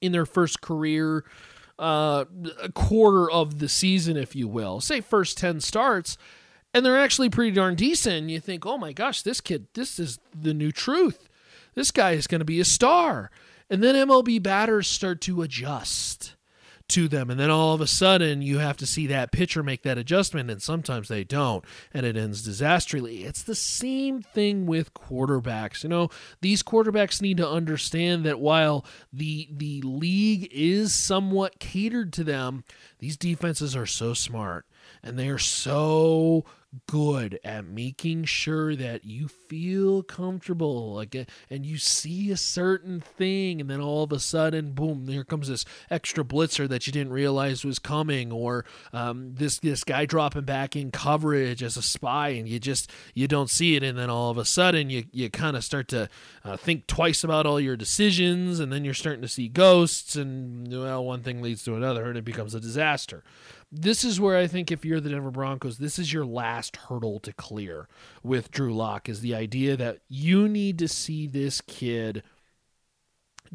in 0.00 0.12
their 0.12 0.26
first 0.26 0.61
career 0.61 1.25
uh, 1.78 2.26
quarter 2.75 3.31
of 3.31 3.59
the 3.59 3.69
season, 3.69 4.16
if 4.16 4.37
you 4.37 4.47
will, 4.47 4.81
say 4.81 5.00
first 5.00 5.38
10 5.38 5.61
starts 5.61 6.19
and 6.75 6.85
they're 6.85 6.99
actually 6.99 7.31
pretty 7.31 7.50
darn 7.50 7.75
decent. 7.75 8.16
And 8.16 8.31
you 8.31 8.40
think, 8.40 8.64
oh 8.66 8.78
my 8.78 8.92
gosh, 8.92 9.23
this 9.23 9.40
kid, 9.40 9.66
this 9.75 9.99
is 9.99 10.19
the 10.35 10.54
new 10.54 10.73
truth. 10.73 11.28
This 11.75 11.90
guy 11.90 12.12
is 12.12 12.26
going 12.26 12.40
to 12.40 12.45
be 12.45 12.61
a 12.61 12.64
star. 12.64 13.31
And 13.73 13.83
then 13.83 13.95
MLB 13.95 14.43
batters 14.43 14.87
start 14.87 15.23
to 15.23 15.41
adjust 15.41 16.37
to 16.88 17.09
them. 17.09 17.31
And 17.31 17.41
then 17.41 17.49
all 17.49 17.73
of 17.73 17.81
a 17.81 17.87
sudden, 17.87 18.43
you 18.43 18.59
have 18.59 18.76
to 18.76 18.87
see 18.87 19.07
that 19.07 19.33
pitcher 19.33 19.62
make 19.62 19.83
that 19.83 19.97
adjustment, 19.97 20.50
and 20.50 20.61
sometimes 20.61 21.09
they 21.09 21.25
don't, 21.25 21.64
and 21.95 22.05
it 22.05 22.14
ends 22.14 22.43
disastrously. 22.43 23.25
It's 23.25 23.43
the 23.43 23.55
same 23.55 24.21
thing 24.21 24.67
with 24.67 24.93
quarterbacks. 24.93 25.85
You 25.85 25.88
know, 25.88 26.11
these 26.43 26.62
quarterbacks 26.62 27.23
need 27.23 27.38
to 27.38 27.49
understand 27.49 28.26
that 28.26 28.41
while 28.41 28.85
the 29.11 29.49
the 29.50 29.81
league 29.81 30.50
is 30.52 30.93
somewhat 30.93 31.59
catered 31.59 32.12
to 32.12 32.25
them, 32.25 32.64
these 32.99 33.17
defenses 33.17 33.75
are 33.75 33.87
so 33.87 34.12
smart 34.12 34.67
and 35.03 35.19
they 35.19 35.29
are 35.29 35.39
so 35.39 36.45
good 36.87 37.39
at 37.45 37.67
making 37.67 38.25
sure 38.25 38.75
that 38.75 39.05
you 39.05 39.29
feel 39.29 40.03
comfortable 40.03 40.95
like 40.95 41.15
and 41.51 41.67
you 41.67 41.77
see 41.77 42.31
a 42.31 42.37
certain 42.37 42.99
thing 42.99 43.61
and 43.61 43.69
then 43.69 43.81
all 43.81 44.05
of 44.05 44.12
a 44.12 44.19
sudden 44.19 44.73
boom 44.73 45.07
here 45.07 45.23
comes 45.23 45.49
this 45.49 45.67
extra 45.91 46.25
blitzer 46.25 46.67
that 46.67 46.87
you 46.87 46.93
didn't 46.93 47.12
realize 47.12 47.62
was 47.62 47.79
coming 47.79 48.33
or 48.33 48.65
um, 48.95 49.35
this 49.35 49.59
this 49.59 49.85
guy 49.85 50.07
dropping 50.07 50.45
back 50.45 50.75
in 50.75 50.91
coverage 50.91 51.62
as 51.62 51.77
a 51.77 51.83
spy 51.83 52.31
and 52.31 52.49
you 52.49 52.59
just 52.59 52.91
you 53.12 53.29
don't 53.29 53.51
see 53.51 53.77
it 53.77 53.83
and 53.83 53.99
then 53.99 54.09
all 54.09 54.31
of 54.31 54.39
a 54.39 54.45
sudden 54.45 54.89
you 54.89 55.05
you 55.12 55.29
kind 55.29 55.57
of 55.57 55.65
start 55.65 55.89
to 55.89 56.09
uh, 56.43 56.57
think 56.57 56.87
twice 56.87 57.23
about 57.23 57.45
all 57.45 57.61
your 57.61 57.77
decisions 57.77 58.61
and 58.61 58.73
then 58.73 58.83
you're 58.83 58.95
starting 58.95 59.23
to 59.23 59.29
see 59.29 59.47
ghosts 59.47 60.17
and 60.17 60.69
well 60.73 61.05
one 61.05 61.23
thing 61.23 61.43
leads 61.43 61.62
to 61.62 61.75
another 61.75 62.07
and 62.07 62.17
it 62.17 62.25
becomes 62.25 62.55
a 62.55 62.61
disaster 62.61 63.23
this 63.73 64.05
is 64.05 64.21
where 64.21 64.37
I 64.37 64.47
think 64.47 64.71
if 64.71 64.85
you're 64.85 65.00
the 65.00 65.09
Denver 65.09 65.31
Broncos, 65.31 65.79
this 65.79 65.99
is 65.99 66.12
your 66.12 66.26
last 66.26 66.76
hurdle 66.76 67.19
to 67.21 67.33
clear 67.33 67.88
with 68.23 68.50
Drew 68.50 68.75
Lock 68.75 69.09
is 69.09 69.23
the 69.23 69.35
idea 69.35 69.79
that 69.79 70.00
you 70.09 70.47
need 70.47 70.79
to 70.79 70.88
see 70.88 71.26
this 71.26 71.62
kid 71.62 72.23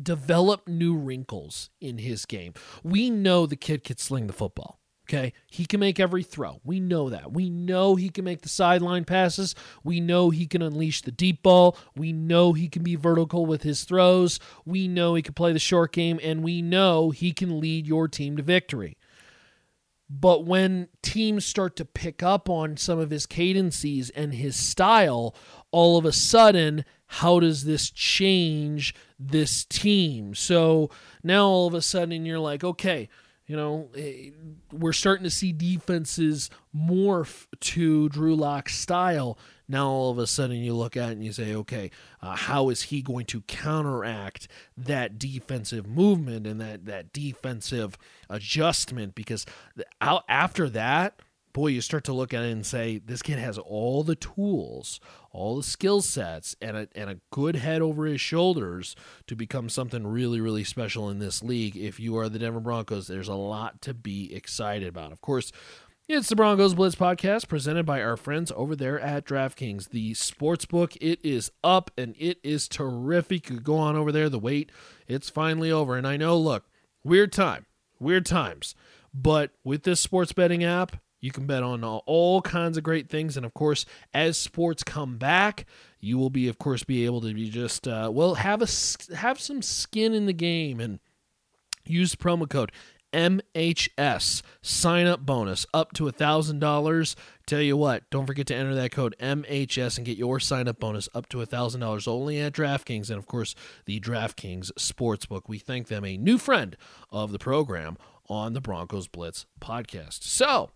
develop 0.01 0.67
new 0.67 0.95
wrinkles 0.95 1.69
in 1.79 1.99
his 1.99 2.25
game. 2.25 2.55
We 2.83 3.11
know 3.11 3.45
the 3.45 3.55
kid 3.55 3.83
can 3.83 3.97
sling 3.97 4.25
the 4.25 4.33
football. 4.33 4.79
Okay. 5.07 5.33
He 5.49 5.65
can 5.65 5.79
make 5.79 5.99
every 6.01 6.23
throw. 6.23 6.59
We 6.65 6.81
know 6.81 7.09
that. 7.09 7.31
We 7.31 7.49
know 7.49 7.95
he 7.95 8.09
can 8.09 8.25
make 8.25 8.41
the 8.41 8.49
sideline 8.49 9.05
passes. 9.05 9.55
We 9.81 10.01
know 10.01 10.31
he 10.31 10.47
can 10.47 10.61
unleash 10.61 11.01
the 11.01 11.11
deep 11.11 11.43
ball. 11.43 11.77
We 11.95 12.11
know 12.11 12.51
he 12.51 12.67
can 12.67 12.83
be 12.83 12.95
vertical 12.95 13.45
with 13.45 13.63
his 13.63 13.85
throws. 13.85 14.37
We 14.65 14.89
know 14.89 15.15
he 15.15 15.21
can 15.21 15.33
play 15.33 15.53
the 15.53 15.59
short 15.59 15.93
game. 15.93 16.19
And 16.21 16.43
we 16.43 16.61
know 16.61 17.11
he 17.11 17.31
can 17.31 17.59
lead 17.61 17.87
your 17.87 18.09
team 18.09 18.35
to 18.35 18.43
victory. 18.43 18.97
But 20.09 20.45
when 20.45 20.87
teams 21.01 21.45
start 21.45 21.75
to 21.77 21.85
pick 21.85 22.23
up 22.23 22.49
on 22.49 22.77
some 22.77 22.97
of 22.97 23.09
his 23.09 23.25
cadences 23.25 24.09
and 24.11 24.33
his 24.33 24.55
style, 24.55 25.35
all 25.71 25.97
of 25.97 26.05
a 26.05 26.13
sudden, 26.13 26.85
how 27.07 27.39
does 27.39 27.65
this 27.65 27.89
change 27.89 28.95
this 29.19 29.65
team? 29.65 30.33
So 30.33 30.89
now 31.23 31.45
all 31.45 31.67
of 31.67 31.73
a 31.73 31.81
sudden 31.81 32.25
you're 32.25 32.39
like, 32.39 32.63
okay, 32.63 33.09
you 33.47 33.55
know, 33.55 33.89
eh, 33.95 34.31
we're 34.73 34.93
starting 34.93 35.23
to 35.23 35.29
see 35.29 35.53
defenses 35.53 36.49
morph 36.75 37.47
to 37.61 38.09
Drew 38.09 38.35
Lock's 38.35 38.75
style. 38.77 39.37
Now 39.69 39.87
all 39.87 40.11
of 40.11 40.17
a 40.17 40.27
sudden 40.27 40.57
you 40.57 40.73
look 40.73 40.97
at 40.97 41.09
it 41.09 41.13
and 41.13 41.25
you 41.25 41.31
say, 41.31 41.55
okay, 41.55 41.89
uh, 42.21 42.35
how 42.35 42.69
is 42.69 42.83
he 42.83 43.01
going 43.01 43.25
to 43.27 43.41
counteract 43.41 44.49
that 44.75 45.17
defensive 45.17 45.87
movement 45.87 46.45
and 46.45 46.59
that 46.59 46.85
that 46.85 47.13
defensive 47.13 47.97
adjustment? 48.29 49.15
Because 49.15 49.45
after 50.01 50.69
that, 50.69 51.21
boy, 51.57 51.65
you 51.69 51.81
start 51.81 52.03
to 52.03 52.13
look 52.13 52.35
at 52.35 52.43
it 52.43 52.51
and 52.51 52.63
say, 52.63 52.99
this 52.99 53.23
kid 53.23 53.39
has 53.39 53.57
all 53.57 54.03
the 54.03 54.15
tools, 54.15 54.99
all 55.31 55.57
the 55.57 55.63
skill 55.63 56.01
sets, 56.03 56.55
and 56.61 56.77
a, 56.77 56.87
and 56.95 57.09
a 57.09 57.17
good 57.31 57.55
head 57.55 57.81
over 57.81 58.05
his 58.05 58.21
shoulders 58.21 58.95
to 59.25 59.35
become 59.35 59.67
something 59.67 60.05
really, 60.05 60.39
really 60.39 60.63
special 60.63 61.09
in 61.09 61.17
this 61.17 61.41
league. 61.41 61.75
If 61.75 61.99
you 61.99 62.15
are 62.15 62.29
the 62.29 62.37
Denver 62.37 62.59
Broncos, 62.59 63.07
there's 63.07 63.27
a 63.27 63.33
lot 63.33 63.81
to 63.81 63.95
be 63.95 64.35
excited 64.35 64.87
about. 64.87 65.11
Of 65.11 65.21
course, 65.21 65.51
it's 66.07 66.29
the 66.29 66.35
Broncos 66.35 66.75
Blitz 66.75 66.95
podcast 66.95 67.47
presented 67.47 67.87
by 67.87 68.03
our 68.03 68.17
friends 68.17 68.51
over 68.55 68.75
there 68.75 68.99
at 68.99 69.25
DraftKings. 69.25 69.89
The 69.89 70.13
sports 70.13 70.65
book, 70.65 70.95
it 71.01 71.19
is 71.25 71.51
up 71.63 71.89
and 71.97 72.13
it 72.19 72.37
is 72.43 72.67
terrific. 72.67 73.49
You 73.49 73.59
go 73.61 73.77
on 73.77 73.95
over 73.95 74.11
there. 74.11 74.29
The 74.29 74.37
wait, 74.37 74.71
it's 75.07 75.31
finally 75.31 75.71
over. 75.71 75.97
And 75.97 76.05
I 76.05 76.17
know, 76.17 76.37
look, 76.37 76.65
weird 77.03 77.31
time, 77.31 77.65
weird 77.99 78.27
times. 78.27 78.75
But 79.11 79.53
with 79.63 79.81
this 79.81 79.99
sports 79.99 80.33
betting 80.33 80.63
app, 80.63 80.97
you 81.19 81.31
can 81.31 81.45
bet 81.45 81.63
on 81.63 81.83
all 81.83 82.41
kinds 82.41 82.77
of 82.77 82.83
great 82.83 83.09
things, 83.09 83.37
and 83.37 83.45
of 83.45 83.53
course, 83.53 83.85
as 84.13 84.37
sports 84.37 84.83
come 84.83 85.17
back, 85.17 85.65
you 85.99 86.17
will 86.17 86.29
be, 86.29 86.47
of 86.47 86.59
course, 86.59 86.83
be 86.83 87.05
able 87.05 87.21
to 87.21 87.33
be 87.33 87.49
just 87.49 87.87
uh, 87.87 88.09
well 88.13 88.35
have 88.35 88.61
a 88.61 88.67
have 89.15 89.39
some 89.39 89.61
skin 89.61 90.13
in 90.13 90.25
the 90.25 90.33
game 90.33 90.79
and 90.79 90.99
use 91.85 92.15
promo 92.15 92.49
code 92.49 92.71
MHS 93.13 94.41
sign 94.61 95.07
up 95.07 95.25
bonus 95.25 95.65
up 95.73 95.93
to 95.93 96.07
a 96.07 96.11
thousand 96.11 96.59
dollars. 96.59 97.15
Tell 97.45 97.61
you 97.61 97.77
what, 97.77 98.09
don't 98.09 98.27
forget 98.27 98.47
to 98.47 98.55
enter 98.55 98.75
that 98.75 98.91
code 98.91 99.15
MHS 99.19 99.97
and 99.97 100.05
get 100.05 100.17
your 100.17 100.39
sign 100.39 100.67
up 100.67 100.79
bonus 100.79 101.07
up 101.15 101.29
to 101.29 101.41
a 101.41 101.45
thousand 101.45 101.81
dollars 101.81 102.07
only 102.07 102.39
at 102.39 102.53
DraftKings 102.53 103.09
and 103.09 103.17
of 103.17 103.25
course 103.25 103.55
the 103.85 103.99
DraftKings 103.99 104.71
Sportsbook. 104.73 105.43
We 105.47 105.57
thank 105.57 105.87
them, 105.87 106.03
a 106.03 106.17
new 106.17 106.37
friend 106.37 106.75
of 107.09 107.31
the 107.31 107.39
program 107.39 107.97
on 108.29 108.53
the 108.53 108.61
Broncos 108.61 109.07
Blitz 109.07 109.45
podcast. 109.61 110.23
So 110.23 110.71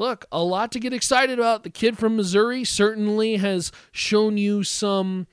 look, 0.00 0.24
a 0.32 0.42
lot 0.42 0.72
to 0.72 0.80
get 0.80 0.94
excited 0.94 1.38
about. 1.38 1.62
The 1.62 1.70
kid 1.70 1.98
from 1.98 2.16
Missouri 2.16 2.64
certainly 2.64 3.36
has 3.36 3.70
shown 3.92 4.38
you 4.38 4.64
some 4.64 5.26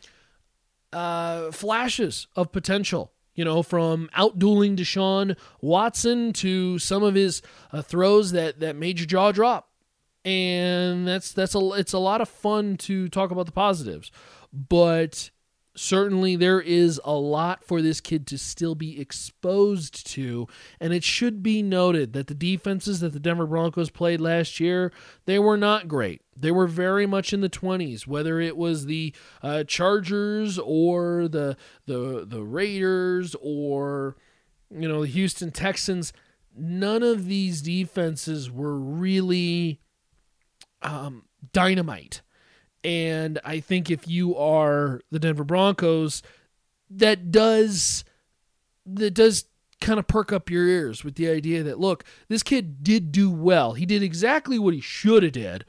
uh, 0.91 1.51
flashes 1.51 2.27
of 2.35 2.51
potential 2.51 3.13
You 3.33 3.45
know, 3.45 3.63
from 3.63 4.09
outdueling 4.17 4.75
Deshaun 4.75 5.37
Watson 5.61 6.33
to 6.33 6.79
some 6.79 7.03
of 7.03 7.15
his 7.15 7.41
uh, 7.71 7.81
throws 7.81 8.31
that 8.31 8.59
that 8.59 8.75
made 8.75 8.99
your 8.99 9.05
jaw 9.05 9.31
drop, 9.31 9.69
and 10.25 11.07
that's 11.07 11.31
that's 11.31 11.53
a 11.55 11.59
it's 11.73 11.93
a 11.93 11.99
lot 11.99 12.19
of 12.19 12.27
fun 12.27 12.77
to 12.77 13.07
talk 13.09 13.29
about 13.31 13.45
the 13.45 13.51
positives, 13.51 14.11
but 14.51 15.29
certainly 15.77 16.35
there 16.35 16.59
is 16.59 16.99
a 17.03 17.13
lot 17.13 17.63
for 17.63 17.81
this 17.81 18.01
kid 18.01 18.25
to 18.27 18.37
still 18.37 18.75
be 18.75 18.99
exposed 18.99 20.05
to 20.07 20.47
and 20.79 20.93
it 20.93 21.03
should 21.03 21.43
be 21.43 21.61
noted 21.61 22.13
that 22.13 22.27
the 22.27 22.33
defenses 22.33 22.99
that 22.99 23.13
the 23.13 23.19
Denver 23.19 23.45
Broncos 23.45 23.89
played 23.89 24.19
last 24.19 24.59
year 24.59 24.91
they 25.25 25.39
were 25.39 25.57
not 25.57 25.87
great. 25.87 26.21
They 26.35 26.51
were 26.51 26.67
very 26.67 27.05
much 27.05 27.33
in 27.33 27.41
the 27.41 27.49
20s 27.49 28.07
whether 28.07 28.39
it 28.39 28.57
was 28.57 28.85
the 28.85 29.13
uh, 29.41 29.63
Chargers 29.63 30.59
or 30.59 31.27
the 31.27 31.57
the 31.85 32.25
the 32.27 32.43
Raiders 32.43 33.35
or 33.41 34.15
you 34.69 34.87
know 34.87 35.01
the 35.01 35.07
Houston 35.07 35.51
Texans. 35.51 36.11
None 36.55 37.03
of 37.03 37.27
these 37.27 37.61
defenses 37.61 38.49
were 38.49 38.79
really 38.79 39.79
um, 40.81 41.25
dynamite 41.53 42.21
and 42.87 43.37
I 43.43 43.59
think 43.59 43.91
if 43.91 44.07
you 44.07 44.37
are 44.37 45.01
the 45.11 45.19
Denver 45.19 45.43
Broncos, 45.43 46.23
that 46.89 47.31
does 47.31 48.05
that 48.85 49.13
does 49.13 49.43
kind 49.81 49.99
of 49.99 50.07
perk 50.07 50.31
up 50.31 50.49
your 50.49 50.65
ears 50.65 51.03
with 51.03 51.15
the 51.15 51.27
idea 51.27 51.63
that 51.63 51.81
look, 51.81 52.05
this 52.29 52.43
kid 52.43 52.81
did 52.85 53.11
do 53.11 53.29
well. 53.29 53.73
He 53.73 53.85
did 53.85 54.01
exactly 54.01 54.57
what 54.57 54.73
he 54.73 54.79
should 54.79 55.23
have 55.23 55.33
did 55.33 55.65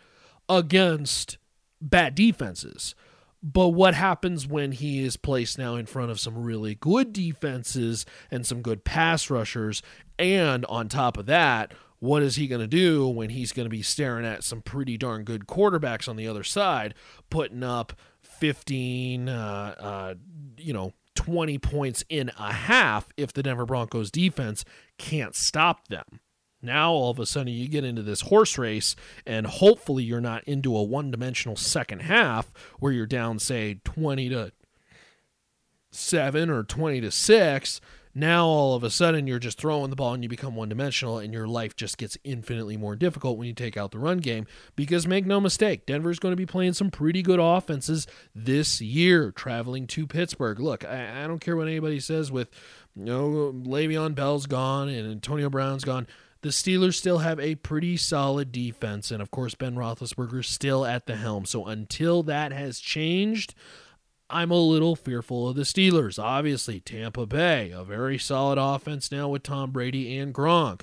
against 0.49 1.39
bad 1.81 2.15
defenses. 2.15 2.95
But 3.43 3.69
what 3.69 3.95
happens 3.95 4.47
when 4.47 4.71
he 4.71 5.03
is 5.03 5.17
placed 5.17 5.59
now 5.59 5.75
in 5.75 5.87
front 5.87 6.13
of 6.13 6.21
some 6.21 6.39
really 6.39 6.77
good 6.77 7.13
defenses 7.13 8.07
and 8.31 8.47
some 8.47 8.63
good 8.63 8.85
pass 8.85 9.29
rushers 9.29 9.83
and 10.21 10.65
on 10.67 10.89
top 10.89 11.17
of 11.17 11.27
that, 11.27 11.73
what 12.01 12.23
is 12.23 12.37
he 12.37 12.47
going 12.47 12.61
to 12.61 12.67
do 12.67 13.09
when 13.09 13.31
he's 13.31 13.53
going 13.53 13.67
to 13.67 13.71
be 13.71 13.83
staring 13.83 14.25
at 14.25 14.45
some 14.45 14.63
pretty 14.63 14.97
darn 14.97 15.25
good 15.25 15.47
quarterbacks 15.47 16.09
on 16.09 16.17
the 16.17 16.29
other 16.29 16.45
side, 16.45 16.95
putting 17.31 17.63
up 17.63 17.93
15, 18.23 19.29
uh, 19.29 19.75
uh, 19.79 20.15
you 20.57 20.73
know, 20.73 20.93
20 21.15 21.59
points 21.59 22.05
in 22.09 22.31
a 22.39 22.53
half 22.53 23.09
if 23.17 23.33
the 23.33 23.43
Denver 23.43 23.67
Broncos 23.67 24.11
defense 24.11 24.65
can't 24.99 25.35
stop 25.35 25.89
them? 25.89 26.21
Now 26.61 26.93
all 26.93 27.11
of 27.11 27.19
a 27.19 27.27
sudden 27.27 27.53
you 27.53 27.69
get 27.69 27.85
into 27.85 28.03
this 28.03 28.23
horse 28.23 28.59
race, 28.59 28.97
and 29.27 29.47
hopefully 29.47 30.05
you're 30.05 30.21
not 30.21 30.45
into 30.45 30.77
a 30.77 30.83
one 30.83 31.11
dimensional 31.11 31.57
second 31.57 32.03
half 32.03 32.53
where 32.79 32.93
you're 32.93 33.07
down, 33.07 33.39
say, 33.39 33.81
20 33.85 34.29
to 34.31 34.53
7 35.91 36.51
or 36.51 36.65
20 36.65 37.01
to 37.01 37.11
6 37.11 37.81
now 38.15 38.47
all 38.47 38.75
of 38.75 38.83
a 38.83 38.91
sudden 38.91 39.27
you're 39.27 39.39
just 39.39 39.59
throwing 39.59 39.91
the 39.91 39.97
ball 39.97 40.15
and 40.15 40.23
you 40.23 40.29
become 40.29 40.57
one 40.57 40.69
dimensional 40.69 41.19
and 41.19 41.33
your 41.33 41.47
life 41.47 41.77
just 41.77 41.99
gets 41.99 42.17
infinitely 42.25 42.77
more 42.77 42.97
difficult 42.97 43.39
when 43.39 43.47
you 43.47 43.55
take 43.55 43.77
out 43.77 43.91
the 43.91 43.99
run 43.99 44.19
game 44.19 44.47
because 44.77 45.07
make 45.07 45.27
no 45.27 45.41
mistake 45.41 45.87
denver's 45.87 46.19
going 46.19 46.33
to 46.33 46.37
be 46.37 46.47
playing 46.47 46.73
some 46.73 46.91
pretty 46.91 47.23
good 47.23 47.41
offenses 47.41 48.07
this 48.35 48.81
year 48.81 49.31
traveling 49.31 49.87
to 49.87 50.07
pittsburgh 50.07 50.61
look 50.61 50.85
i, 50.85 51.25
I 51.25 51.27
don't 51.27 51.41
care 51.41 51.57
what 51.57 51.69
anybody 51.69 52.01
says 52.01 52.33
with 52.33 52.49
you 52.97 53.05
know 53.05 53.53
Le'Veon 53.53 54.15
Bell's 54.15 54.47
gone 54.47 54.89
and 54.89 55.11
Antonio 55.11 55.49
Brown's 55.49 55.85
gone 55.85 56.07
the 56.41 56.51
Steelers 56.51 56.95
still 56.95 57.19
have 57.19 57.41
a 57.41 57.57
pretty 57.57 57.97
solid 57.97 58.53
defense, 58.53 59.11
and 59.11 59.21
of 59.21 59.31
course, 59.31 59.55
Ben 59.55 59.75
Roethlisberger's 59.75 60.49
still 60.49 60.87
at 60.87 61.07
the 61.07 61.17
helm. 61.17 61.45
So 61.45 61.67
until 61.67 62.23
that 62.25 62.53
has 62.53 62.79
changed, 62.79 63.55
I'm 64.31 64.51
a 64.51 64.57
little 64.57 64.95
fearful 64.95 65.49
of 65.49 65.57
the 65.57 65.63
Steelers. 65.63 66.23
Obviously, 66.23 66.81
Tampa 66.81 67.25
Bay, 67.25 67.71
a 67.71 67.83
very 67.83 68.19
solid 68.19 68.59
offense 68.59 69.11
now 69.11 69.29
with 69.29 69.43
Tom 69.43 69.71
Brady 69.71 70.19
and 70.19 70.35
Gronk. 70.35 70.83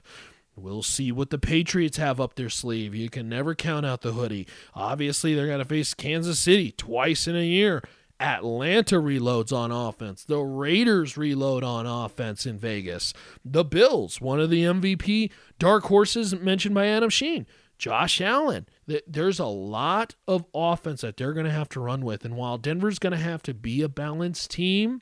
We'll 0.56 0.84
see 0.84 1.12
what 1.12 1.30
the 1.30 1.38
Patriots 1.38 1.98
have 1.98 2.20
up 2.20 2.36
their 2.36 2.50
sleeve. 2.50 2.96
You 2.96 3.10
can 3.10 3.30
never 3.30 3.54
count 3.54 3.86
out 3.86 4.02
the 4.02 4.14
hoodie. 4.14 4.48
Obviously, 4.74 5.36
they're 5.36 5.48
going 5.48 5.60
to 5.60 5.66
face 5.66 5.94
Kansas 5.94 6.40
City 6.40 6.72
twice 6.72 7.28
in 7.28 7.36
a 7.36 7.46
year. 7.46 7.84
Atlanta 8.20 8.96
reloads 8.96 9.52
on 9.52 9.72
offense. 9.72 10.24
The 10.24 10.40
Raiders 10.40 11.18
reload 11.18 11.64
on 11.64 11.86
offense 11.86 12.46
in 12.46 12.58
Vegas. 12.58 13.14
The 13.44 13.66
Bills, 13.66 14.22
one 14.22 14.40
of 14.40 14.50
the 14.50 14.64
MVP 14.64 15.30
dark 15.60 15.84
horses 15.84 16.34
mentioned 16.34 16.74
by 16.74 16.88
Adam 16.88 17.10
Schein. 17.10 17.46
Josh 17.78 18.22
Allen. 18.22 18.68
There's 19.08 19.40
a 19.40 19.46
lot 19.46 20.16
of 20.28 20.46
offense 20.54 21.02
that 21.02 21.18
they're 21.18 21.34
going 21.34 21.46
to 21.46 21.52
have 21.52 21.70
to 21.70 21.80
run 21.80 22.02
with. 22.06 22.26
And 22.26 22.36
while 22.36 22.58
Denver's 22.58 23.00
going 23.00 23.12
to 23.12 23.18
have 23.18 23.44
to 23.44 23.54
be 23.54 23.82
a 23.82 23.90
balanced 23.90 24.52
team, 24.52 25.02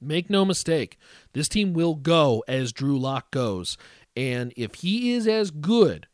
make 0.00 0.30
no 0.30 0.44
mistake, 0.44 0.98
this 1.32 1.48
team 1.48 1.72
will 1.72 1.94
go 1.94 2.44
as 2.46 2.72
Drew 2.72 2.98
Lock 2.98 3.30
goes. 3.30 3.76
And 4.16 4.52
if 4.56 4.76
he 4.76 5.12
is 5.12 5.26
as 5.26 5.50
good 5.50 6.06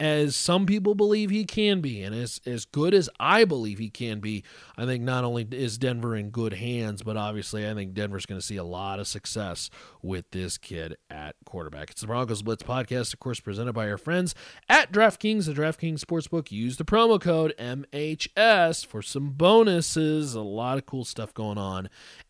as 0.00 0.36
some 0.36 0.66
people 0.66 0.94
believe 0.94 1.30
he 1.30 1.44
can 1.44 1.80
be 1.80 2.02
and 2.02 2.14
as, 2.14 2.40
as 2.46 2.64
good 2.64 2.94
as 2.94 3.10
I 3.18 3.44
believe 3.44 3.78
he 3.78 3.90
can 3.90 4.20
be, 4.20 4.44
I 4.76 4.84
think 4.84 5.02
not 5.02 5.24
only 5.24 5.46
is 5.50 5.78
Denver 5.78 6.14
in 6.14 6.30
good 6.30 6.54
hands, 6.54 7.02
but 7.02 7.16
obviously 7.16 7.68
I 7.68 7.74
think 7.74 7.94
Denver's 7.94 8.26
going 8.26 8.40
to 8.40 8.46
see 8.46 8.56
a 8.56 8.64
lot 8.64 9.00
of 9.00 9.08
success 9.08 9.70
with 10.00 10.30
this 10.30 10.56
kid 10.56 10.96
at 11.10 11.34
quarterback. 11.44 11.90
It's 11.90 12.00
the 12.00 12.06
Broncos 12.06 12.42
Blitz 12.42 12.62
podcast, 12.62 13.12
of 13.12 13.20
course, 13.20 13.40
presented 13.40 13.72
by 13.72 13.90
our 13.90 13.98
friends 13.98 14.34
at 14.68 14.92
DraftKings, 14.92 15.46
the 15.46 15.52
DraftKings 15.52 16.00
Sportsbook. 16.00 16.52
Use 16.52 16.76
the 16.76 16.84
promo 16.84 17.20
code 17.20 17.54
MHS 17.58 18.86
for 18.86 19.02
some 19.02 19.30
bonuses. 19.30 20.34
A 20.34 20.40
lot 20.40 20.78
of 20.78 20.86
cool 20.86 21.04
stuff 21.04 21.34
going 21.34 21.58
on 21.58 21.88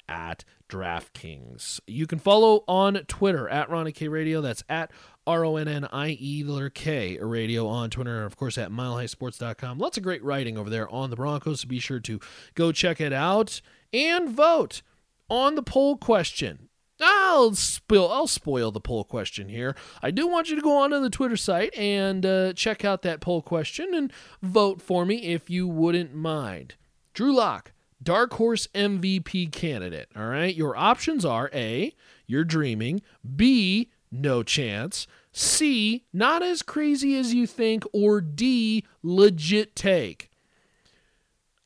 at 0.08 0.44
DraftKings. 0.68 1.80
You 1.86 2.06
can 2.06 2.18
follow 2.18 2.64
on 2.66 2.94
Twitter 3.08 3.48
at 3.48 3.70
Ronnie 3.70 3.92
K 3.92 4.08
Radio. 4.08 4.40
That's 4.40 4.62
at 4.68 4.90
R 5.28 5.44
O 5.44 5.56
N 5.56 5.68
N 5.68 5.84
I 5.92 6.16
E 6.18 6.42
K 6.72 7.18
radio 7.20 7.66
on 7.66 7.90
Twitter, 7.90 8.16
and 8.16 8.24
of 8.24 8.36
course 8.36 8.56
at 8.56 8.70
milehighsports.com. 8.70 9.78
Lots 9.78 9.98
of 9.98 10.02
great 10.02 10.24
writing 10.24 10.56
over 10.56 10.70
there 10.70 10.88
on 10.88 11.10
the 11.10 11.16
Broncos, 11.16 11.60
so 11.60 11.68
be 11.68 11.78
sure 11.78 12.00
to 12.00 12.18
go 12.54 12.72
check 12.72 12.98
it 12.98 13.12
out 13.12 13.60
and 13.92 14.30
vote 14.30 14.80
on 15.28 15.54
the 15.54 15.62
poll 15.62 15.98
question. 15.98 16.70
I'll 16.98 17.54
spoil 17.54 18.10
I'll 18.10 18.26
spoil 18.26 18.70
the 18.70 18.80
poll 18.80 19.04
question 19.04 19.50
here. 19.50 19.76
I 20.02 20.10
do 20.10 20.26
want 20.26 20.48
you 20.48 20.56
to 20.56 20.62
go 20.62 20.78
on 20.78 20.90
to 20.90 21.00
the 21.00 21.10
Twitter 21.10 21.36
site 21.36 21.76
and 21.76 22.24
uh, 22.24 22.54
check 22.54 22.82
out 22.82 23.02
that 23.02 23.20
poll 23.20 23.42
question 23.42 23.92
and 23.92 24.10
vote 24.42 24.80
for 24.80 25.04
me 25.04 25.16
if 25.24 25.50
you 25.50 25.68
wouldn't 25.68 26.14
mind. 26.14 26.76
Drew 27.12 27.34
Lock, 27.34 27.72
dark 28.02 28.32
horse 28.32 28.66
MVP 28.74 29.52
candidate. 29.52 30.08
All 30.16 30.26
right, 30.26 30.54
your 30.54 30.74
options 30.74 31.26
are 31.26 31.50
A, 31.52 31.94
you're 32.26 32.44
dreaming, 32.44 33.02
B, 33.36 33.90
no 34.10 34.42
chance, 34.42 35.06
C, 35.38 36.04
not 36.12 36.42
as 36.42 36.62
crazy 36.62 37.16
as 37.16 37.32
you 37.32 37.46
think, 37.46 37.84
or 37.92 38.20
D, 38.20 38.84
legit 39.02 39.76
take. 39.76 40.30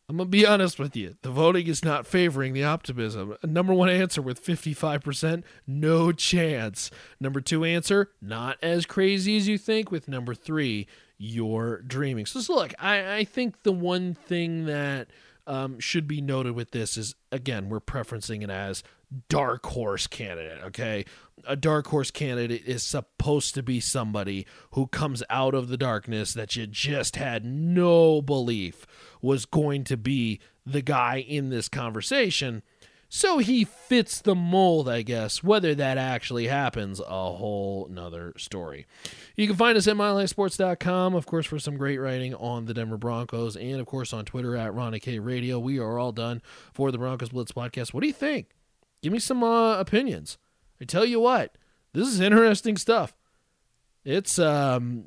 I'm 0.09 0.19
going 0.19 0.27
to 0.27 0.31
be 0.31 0.45
honest 0.45 0.79
with 0.79 0.95
you. 0.95 1.15
The 1.23 1.31
voting 1.31 1.67
is 1.69 1.83
not 1.83 2.07
favoring 2.07 2.53
the 2.53 2.65
optimism. 2.65 3.35
Number 3.43 3.73
one 3.73 3.89
answer 3.89 4.21
with 4.21 4.45
55%, 4.45 5.43
no 5.67 6.13
chance. 6.13 6.91
Number 7.19 7.41
two 7.41 7.65
answer, 7.65 8.11
not 8.21 8.59
as 8.63 8.85
crazy 8.85 9.39
as 9.39 9.49
you 9.49 9.57
think, 9.57 9.91
with 9.91 10.07
number 10.07 10.35
three, 10.35 10.87
you're 11.17 11.81
dreaming. 11.81 12.27
So, 12.27 12.41
so 12.41 12.55
look, 12.55 12.75
I, 12.79 13.17
I 13.17 13.25
think 13.25 13.63
the 13.63 13.73
one 13.73 14.13
thing 14.13 14.67
that 14.67 15.09
um, 15.47 15.81
should 15.81 16.07
be 16.07 16.21
noted 16.21 16.55
with 16.55 16.73
this 16.73 16.99
is 16.99 17.15
again, 17.31 17.71
we're 17.71 17.81
preferencing 17.81 18.43
it 18.43 18.51
as 18.51 18.83
dark 19.29 19.67
horse 19.67 20.07
candidate, 20.07 20.59
okay? 20.65 21.05
A 21.47 21.57
dark 21.57 21.87
horse 21.89 22.11
candidate 22.11 22.65
is 22.67 22.83
supposed 22.83 23.55
to 23.55 23.63
be 23.63 23.81
somebody 23.81 24.47
who 24.73 24.87
comes 24.87 25.23
out 25.29 25.55
of 25.55 25.69
the 25.69 25.77
darkness 25.77 26.35
that 26.35 26.57
you 26.57 26.67
just 26.67 27.17
had 27.17 27.45
no 27.45 28.23
belief 28.23 28.87
was 29.21 29.45
going 29.45 29.85
to 29.85 29.97
be 29.97 30.41
the 30.65 30.83
guy 30.83 31.19
in 31.19 31.51
this 31.51 31.69
conversation. 31.69 32.63
So 33.15 33.39
he 33.39 33.65
fits 33.65 34.23
the 34.23 34.35
mold, 34.35 34.89
I 34.89 35.03
guess. 35.03 35.43
Whether 35.43 35.75
that 35.75 35.99
actually 35.99 36.47
happens, 36.47 36.99
a 36.99 37.05
whole 37.05 37.87
nother 37.91 38.33
story. 38.39 38.87
You 39.37 39.47
can 39.47 39.57
find 39.57 39.77
us 39.77 39.87
at 39.87 39.97
milehighsports.com, 39.97 41.15
of 41.15 41.27
course, 41.27 41.45
for 41.45 41.59
some 41.59 41.77
great 41.77 41.99
writing 41.99 42.35
on 42.35 42.65
the 42.65 42.73
Denver 42.73 42.97
Broncos, 42.97 43.55
and 43.55 43.81
of 43.81 43.87
course 43.87 44.15
on 44.15 44.25
Twitter 44.25 44.57
at 44.57 44.73
Ronnie 44.73 44.99
K 44.99 45.19
Radio. 45.19 45.59
We 45.59 45.79
are 45.79 45.99
all 45.99 46.13
done 46.13 46.41
for 46.73 46.91
the 46.91 46.97
Broncos 46.97 47.29
Blitz 47.29 47.53
podcast. 47.53 47.93
What 47.93 48.01
do 48.01 48.07
you 48.07 48.15
think? 48.15 48.47
Give 49.03 49.13
me 49.13 49.19
some 49.19 49.43
uh, 49.43 49.79
opinions. 49.79 50.39
I 50.81 50.85
tell 50.85 51.05
you 51.05 51.21
what, 51.21 51.57
this 51.93 52.09
is 52.09 52.21
interesting 52.21 52.77
stuff. 52.77 53.15
It's 54.05 54.39
um, 54.39 55.05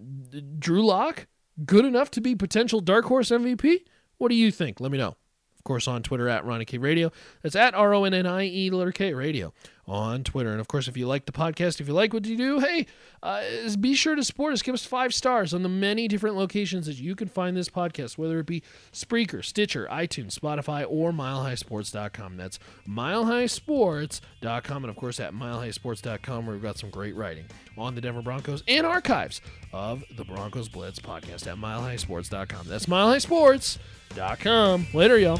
Drew 0.60 0.86
Lock 0.86 1.28
good 1.66 1.86
enough 1.86 2.12
to 2.12 2.22
be 2.22 2.36
potential 2.36 2.80
dark 2.82 3.06
horse 3.06 3.30
MVP. 3.30 3.80
What 4.18 4.30
do 4.30 4.36
you 4.36 4.52
think? 4.52 4.80
Let 4.80 4.92
me 4.92 4.98
know 4.98 5.16
Of 5.58 5.64
course, 5.64 5.88
on 5.88 6.04
Twitter 6.04 6.30
at 6.30 6.46
Ronnie 6.46 6.66
K 6.66 6.78
Radio. 6.78 7.12
That's 7.42 7.56
at 7.56 7.74
R 7.74 7.94
O 7.94 8.04
N 8.06 8.14
N 8.14 8.26
I 8.26 8.46
E 8.46 8.70
letter 8.70 8.92
K 8.92 9.14
Radio 9.14 9.54
on 9.88 10.24
Twitter. 10.24 10.52
And 10.52 10.60
of 10.60 10.68
course, 10.68 10.88
if 10.88 10.98
you 10.98 11.08
like 11.08 11.26
the 11.26 11.32
podcast, 11.32 11.80
if 11.80 11.88
you 11.88 11.94
like 11.94 12.14
what 12.14 12.26
you 12.26 12.38
do, 12.38 12.60
hey, 12.60 12.86
uh, 13.22 13.44
be 13.80 13.94
sure 13.94 14.16
to 14.16 14.24
support 14.24 14.54
us. 14.54 14.62
Give 14.62 14.74
us 14.74 14.86
five 14.86 15.14
stars 15.14 15.54
on 15.54 15.64
the 15.64 15.70
many 15.70 16.08
different 16.08 16.36
locations 16.36 16.88
that 16.88 16.98
you 16.98 17.16
can 17.16 17.28
find 17.28 17.56
this 17.56 17.70
podcast, 17.70 18.18
whether 18.18 18.40
it 18.40 18.46
be 18.46 18.64
Spreaker, 18.92 19.44
Stitcher, 19.44 19.88
iTunes, 19.92 20.38
Spotify, 20.38 20.86
or 20.88 21.12
MileHighSports.com. 21.12 22.38
That's 22.38 22.60
MileHighSports.com. 22.88 24.84
And 24.84 24.90
of 24.90 24.96
course, 24.96 25.20
at 25.20 25.34
MileHighSports.com, 25.34 26.46
where 26.46 26.56
we've 26.56 26.64
got 26.64 26.78
some 26.78 26.90
great 26.90 27.16
writing 27.16 27.46
on 27.78 27.96
the 27.96 28.02
Denver 28.02 28.22
Broncos 28.22 28.64
and 28.68 28.86
archives 28.86 29.42
of 29.74 30.04
the 30.16 30.24
Broncos 30.24 30.70
Blitz 30.70 31.00
podcast 31.00 31.48
at 31.48 31.58
MileHighSports.com. 31.58 32.68
That's 32.68 32.86
MileHighSports.com. 32.88 34.88
Later, 34.94 35.20
y'all. 35.20 35.40